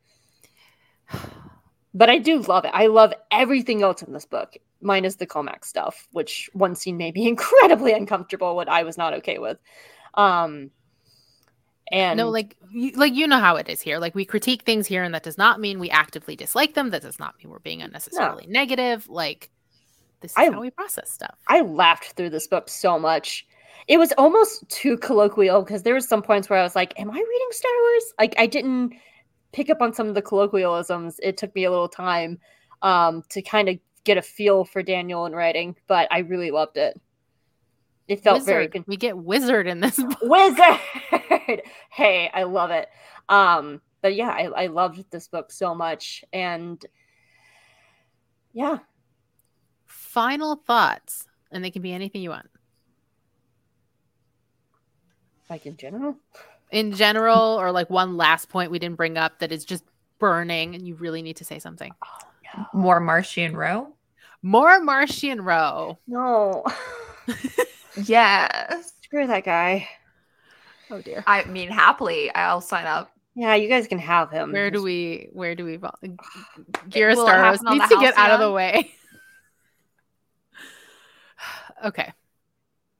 [1.96, 2.72] But I do love it.
[2.74, 7.14] I love everything else in this book, minus the Cohmac stuff, which one scene made
[7.14, 9.58] me incredibly uncomfortable, what I was not okay with.
[10.14, 10.72] Um,
[11.92, 13.98] and no, like you, like you know how it is here.
[13.98, 16.90] Like we critique things here, and that does not mean we actively dislike them.
[16.90, 19.08] That does not mean we're being unnecessarily negative.
[19.08, 19.50] Like
[20.20, 21.36] this is I- how we process stuff.
[21.48, 23.46] I laughed through this book so much.
[23.86, 27.10] It was almost too colloquial because there was some points where I was like, "Am
[27.10, 28.94] I reading Star Wars?" Like I didn't
[29.52, 31.20] pick up on some of the colloquialisms.
[31.22, 32.38] It took me a little time
[32.82, 36.76] um, to kind of get a feel for Daniel in writing, but I really loved
[36.76, 37.00] it.
[38.08, 38.72] It felt very Wizard.
[38.72, 40.18] con- We get wizard in this book.
[40.22, 40.78] wizard.
[41.90, 42.88] hey, I love it.
[43.28, 46.84] Um, but yeah, I, I loved this book so much, and
[48.52, 48.78] yeah,
[49.86, 52.48] Final thoughts, and they can be anything you want.
[55.50, 56.16] like in general.
[56.70, 59.84] In general, or like one last point we didn't bring up that is just
[60.18, 61.92] burning, and you really need to say something.
[62.72, 63.94] More Marchion Ro.
[64.42, 65.98] More Marchion Ro.
[66.06, 66.64] No,
[67.96, 68.92] Yes.
[69.02, 69.88] screw that guy.
[70.90, 71.24] Oh dear.
[71.26, 73.10] I mean, happily, I'll sign up.
[73.34, 74.52] Yeah, you guys can have him.
[74.52, 75.28] Where do we?
[75.32, 75.76] Where do we?
[75.76, 75.98] vol-
[76.88, 78.94] Ghirra Will Starros needs to get out of the way.
[81.84, 82.12] okay.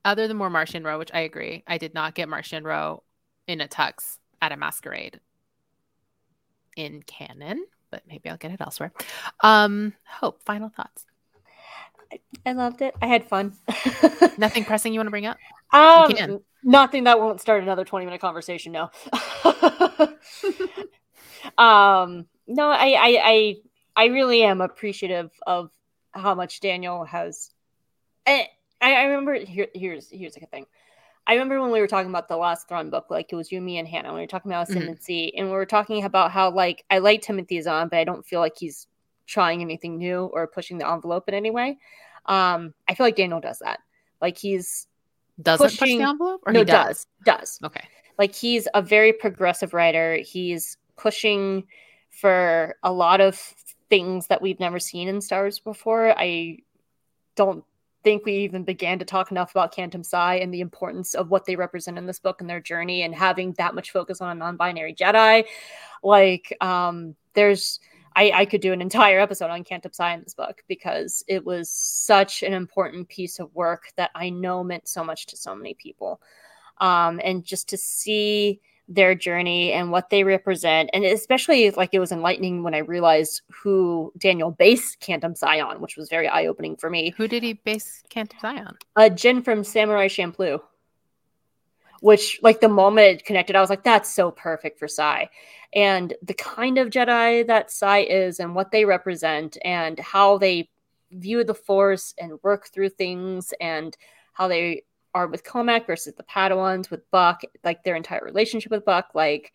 [0.05, 3.03] Other than more Marchion Ro, which I agree, I did not get Marchion Ro
[3.47, 5.21] in a tux at a masquerade
[6.77, 8.93] in canon, but maybe I'll get it elsewhere.
[9.41, 11.07] Um, Hope, final thoughts.
[12.47, 12.95] I loved it.
[13.01, 13.55] I had fun.
[14.39, 15.39] Nothing pressing you want to bring up?
[15.73, 18.73] um, nothing that won't start another 20 minute conversation.
[18.73, 18.91] No.
[21.59, 23.57] um, no, I, I, I,
[23.97, 25.71] I really am appreciative of
[26.13, 27.51] how much Daniel has.
[28.27, 28.49] I,
[28.81, 30.67] I remember here, here's, here's like a thing.
[31.27, 33.61] I remember when we were talking about the last Thrawn book, like it was you,
[33.61, 34.09] me, and Hannah.
[34.09, 35.33] When we were talking about Mhm.
[35.37, 38.41] And we were talking about how like I like Timothy Zahn, but I don't feel
[38.41, 38.87] like he's
[39.27, 41.79] trying anything new or pushing the envelope in any way.
[42.27, 43.81] Um, I feel like Daniel does that.
[44.21, 44.87] Like he's
[45.43, 47.07] Doesn't push the envelope, or no he does?
[47.25, 47.85] does Okay.
[48.19, 51.65] like he's a very progressive writer he's pushing
[52.11, 53.37] for a lot of
[53.91, 56.57] things that we've never seen in stars before i
[57.35, 57.65] don't
[58.05, 61.47] think we even began to talk enough about Cantam Sy and the importance of what
[61.47, 64.35] they represent in this book and their journey and having that much focus on a
[64.35, 65.45] non-binary Jedi.
[66.03, 67.81] Like, um, there's
[68.17, 71.69] I, I could do an entire episode on Cantam Sy this book because it was
[71.69, 75.75] such an important piece of work that I know meant so much to so many
[75.75, 76.21] people.
[76.79, 82.01] Um, and just to see their journey and what they represent, and especially like it
[82.01, 86.47] was enlightening when I realized who Daniel based Cantam Sy on, which was very eye
[86.47, 87.15] opening for me.
[87.17, 88.77] Who did he base Cantam Sy on?
[88.97, 90.61] A Jin from Samurai Champloo,
[92.05, 95.31] which like the moment it connected, I was like, that's so perfect for Sy.
[95.73, 100.69] And the kind of Jedi that Sy is and what they represent and how they
[101.11, 103.97] view the Force and work through things and
[104.35, 104.83] how they
[105.15, 109.13] are with Cohmac versus the Padawans with Buck, like their entire relationship with Buck.
[109.15, 109.55] Like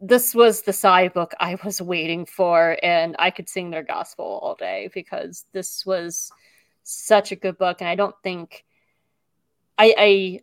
[0.00, 4.40] this was the side book I was waiting for, and I could sing their gospel
[4.42, 6.32] all day because this was
[6.82, 8.64] such a good book, and I don't think
[9.76, 10.40] I I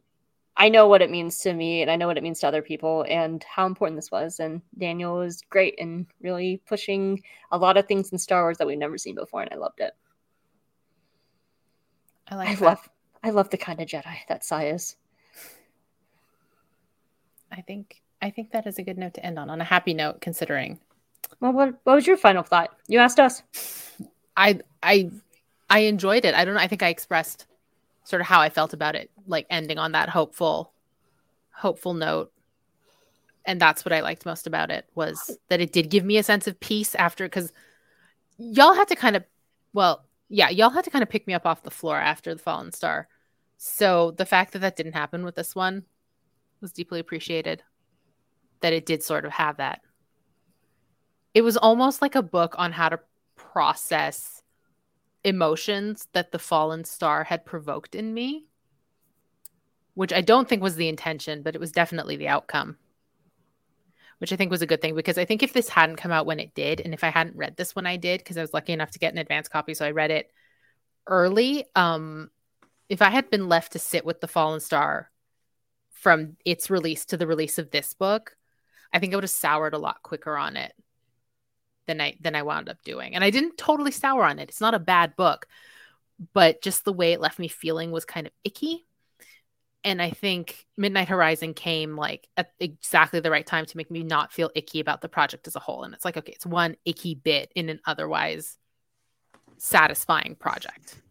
[0.59, 2.63] I know what it means to me and I know what it means to other
[2.63, 4.39] people and how important this was.
[4.39, 7.21] And Daniel was great and really pushing
[7.51, 9.79] a lot of things in Star Wars that we've never seen before, and I loved
[9.79, 9.93] it.
[12.27, 12.61] I like I that.
[12.65, 12.89] love
[13.23, 14.95] I love the kind of Jedi that Sy is.
[17.51, 19.93] I think I think that is a good note to end on on a happy
[19.93, 20.79] note considering
[21.39, 22.75] Well, what what was your final thought?
[22.87, 23.43] You asked us.
[24.35, 25.11] I I
[25.69, 26.33] I enjoyed it.
[26.35, 26.61] I don't know.
[26.61, 27.45] I think I expressed
[28.07, 30.71] sort of how I felt about it, like ending on that hopeful,
[31.51, 32.31] hopeful note.
[33.43, 36.23] And that's what I liked most about it was that it did give me a
[36.23, 37.51] sense of peace after because
[38.37, 39.25] y'all had to kind of
[39.73, 42.41] well, yeah, y'all had to kind of pick me up off the floor after the
[42.41, 43.09] fallen star.
[43.57, 45.83] So the fact that that didn't happen with this one
[46.61, 47.61] was deeply appreciated.
[48.61, 49.81] That it did sort of have that.
[51.33, 53.01] It was almost like a book on how to
[53.35, 54.43] process
[55.27, 58.45] emotions that the fallen star had provoked in me,
[59.93, 62.77] which I don't think was the intention, but it was definitely the outcome,
[64.19, 66.25] which I think was a good thing because I think if this hadn't come out
[66.25, 68.53] when it did, and if I hadn't read this when I did, because I was
[68.53, 70.31] lucky enough to get an advance copy, so I read it
[71.07, 71.65] early.
[71.75, 72.31] Um,
[72.87, 75.11] if I had been left to sit with the fallen star
[75.91, 78.37] from its release to the release of this book,
[78.93, 80.73] I think I would have soured a lot quicker on it
[81.87, 83.15] than I than I wound up doing.
[83.15, 84.49] And I didn't totally sour on it.
[84.49, 85.47] It's not a bad book,
[86.33, 88.85] but just the way it left me feeling was kind of icky.
[89.83, 94.03] And I think Midnight Horizon came like at exactly the right time to make me
[94.03, 95.83] not feel icky about the project as a whole.
[95.83, 98.57] And it's like, okay, it's one icky bit in an otherwise
[99.57, 101.01] satisfying project.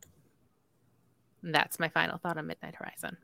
[1.43, 3.17] And that's my final thought on Midnight Horizon.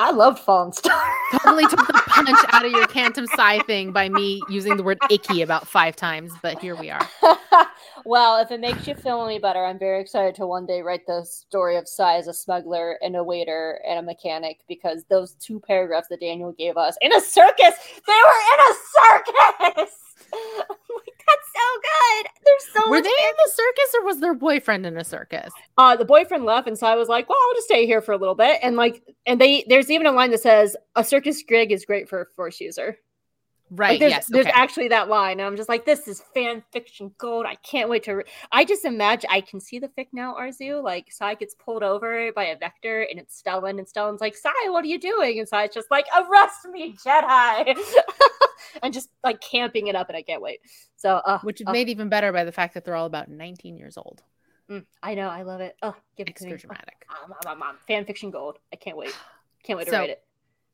[0.00, 0.98] I loved Fallen Star.
[1.32, 4.96] Totally took the punch out of your Cantam Sy thing by me using the word
[5.10, 7.06] icky about five times, but here we are.
[8.06, 11.06] well, if it makes you feel any better, I'm very excited to one day write
[11.06, 15.34] the story of Sy as a smuggler and a waiter and a mechanic because those
[15.34, 17.74] two paragraphs that Daniel gave us in a circus,
[18.06, 20.09] they were in a circus.
[20.68, 22.26] like, that's so good.
[22.44, 25.52] There's so Were much they in the circus or was their boyfriend in a circus?
[25.78, 28.12] uh the boyfriend left and so i was like well i'll just stay here for
[28.12, 31.42] a little bit and like and they there's even a line that says a circus
[31.42, 32.96] gig is great for a force user
[33.72, 33.90] Right.
[33.90, 34.26] like, there's, yes.
[34.26, 37.88] there's actually that line and i'm just like this is fan fiction gold i can't
[37.88, 38.24] wait to re-.
[38.50, 42.32] i just imagine i can see the fic now arzu like sy gets pulled over
[42.32, 45.48] by a vector and it's stellan and stellan's like sy what are you doing and
[45.48, 47.76] sy's just like arrest me jedi
[48.82, 50.58] and just like camping it up and i can't wait
[50.96, 53.28] so uh, Which is uh, made even better by the fact that they're all about
[53.28, 54.22] 19 years old.
[54.68, 57.06] mm, i know i love it oh give it to me dramatic.
[57.08, 58.58] Um, um, um, um, fan fiction gold.
[58.72, 59.16] I can't wait.
[59.62, 60.22] Can't wait to So- write it.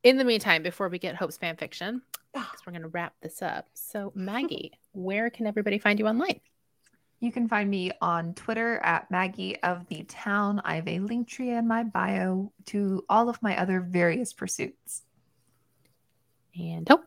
[0.06, 2.00] In the meantime, before we get Hope's fan fiction,
[2.32, 2.48] Ah.
[2.48, 3.66] because we're going to wrap this up.
[3.74, 6.40] So, Maggie, where can everybody find you online?
[7.18, 10.62] You can find me on Twitter at Maggie of the Town.
[10.64, 15.02] I have a link tree in my bio to all of my other various pursuits.
[16.56, 17.02] And Hope.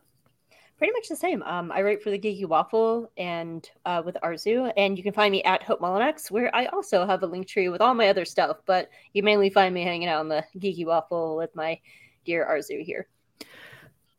[0.76, 1.42] Pretty much the same.
[1.44, 5.32] Um, I write for the Geeky Waffle and uh, with Arzu, and you can find
[5.32, 8.26] me at Hope Molinax, where I also have a link tree with all my other
[8.26, 8.58] stuff.
[8.66, 11.80] But you mainly find me hanging out on the Geeky Waffle with my
[12.24, 13.06] dear Arzu here.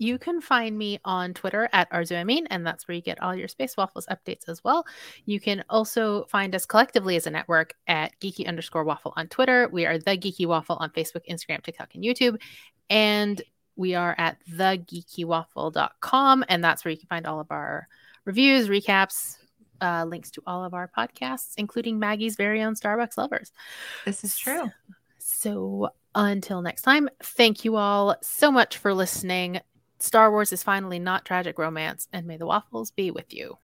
[0.01, 3.47] You can find me on Twitter at Arzuamin, and that's where you get all your
[3.47, 4.83] Space Waffles updates as well.
[5.25, 9.69] You can also find us collectively as a network at geeky underscore waffle on Twitter.
[9.71, 12.41] We are the Geeky Waffle on Facebook, Instagram, TikTok, and YouTube.
[12.89, 13.43] And
[13.75, 17.87] we are at thegeekywaffle.com, and that's where you can find all of our
[18.25, 19.37] reviews, recaps,
[19.81, 23.51] uh, links to all of our podcasts, including Maggie's very own Starbucks Lovers.
[24.05, 24.71] This is true.
[25.19, 29.61] So until next time, thank you all so much for listening.
[29.99, 33.57] Star Wars is finally not tragic romance, and may the waffles be with you.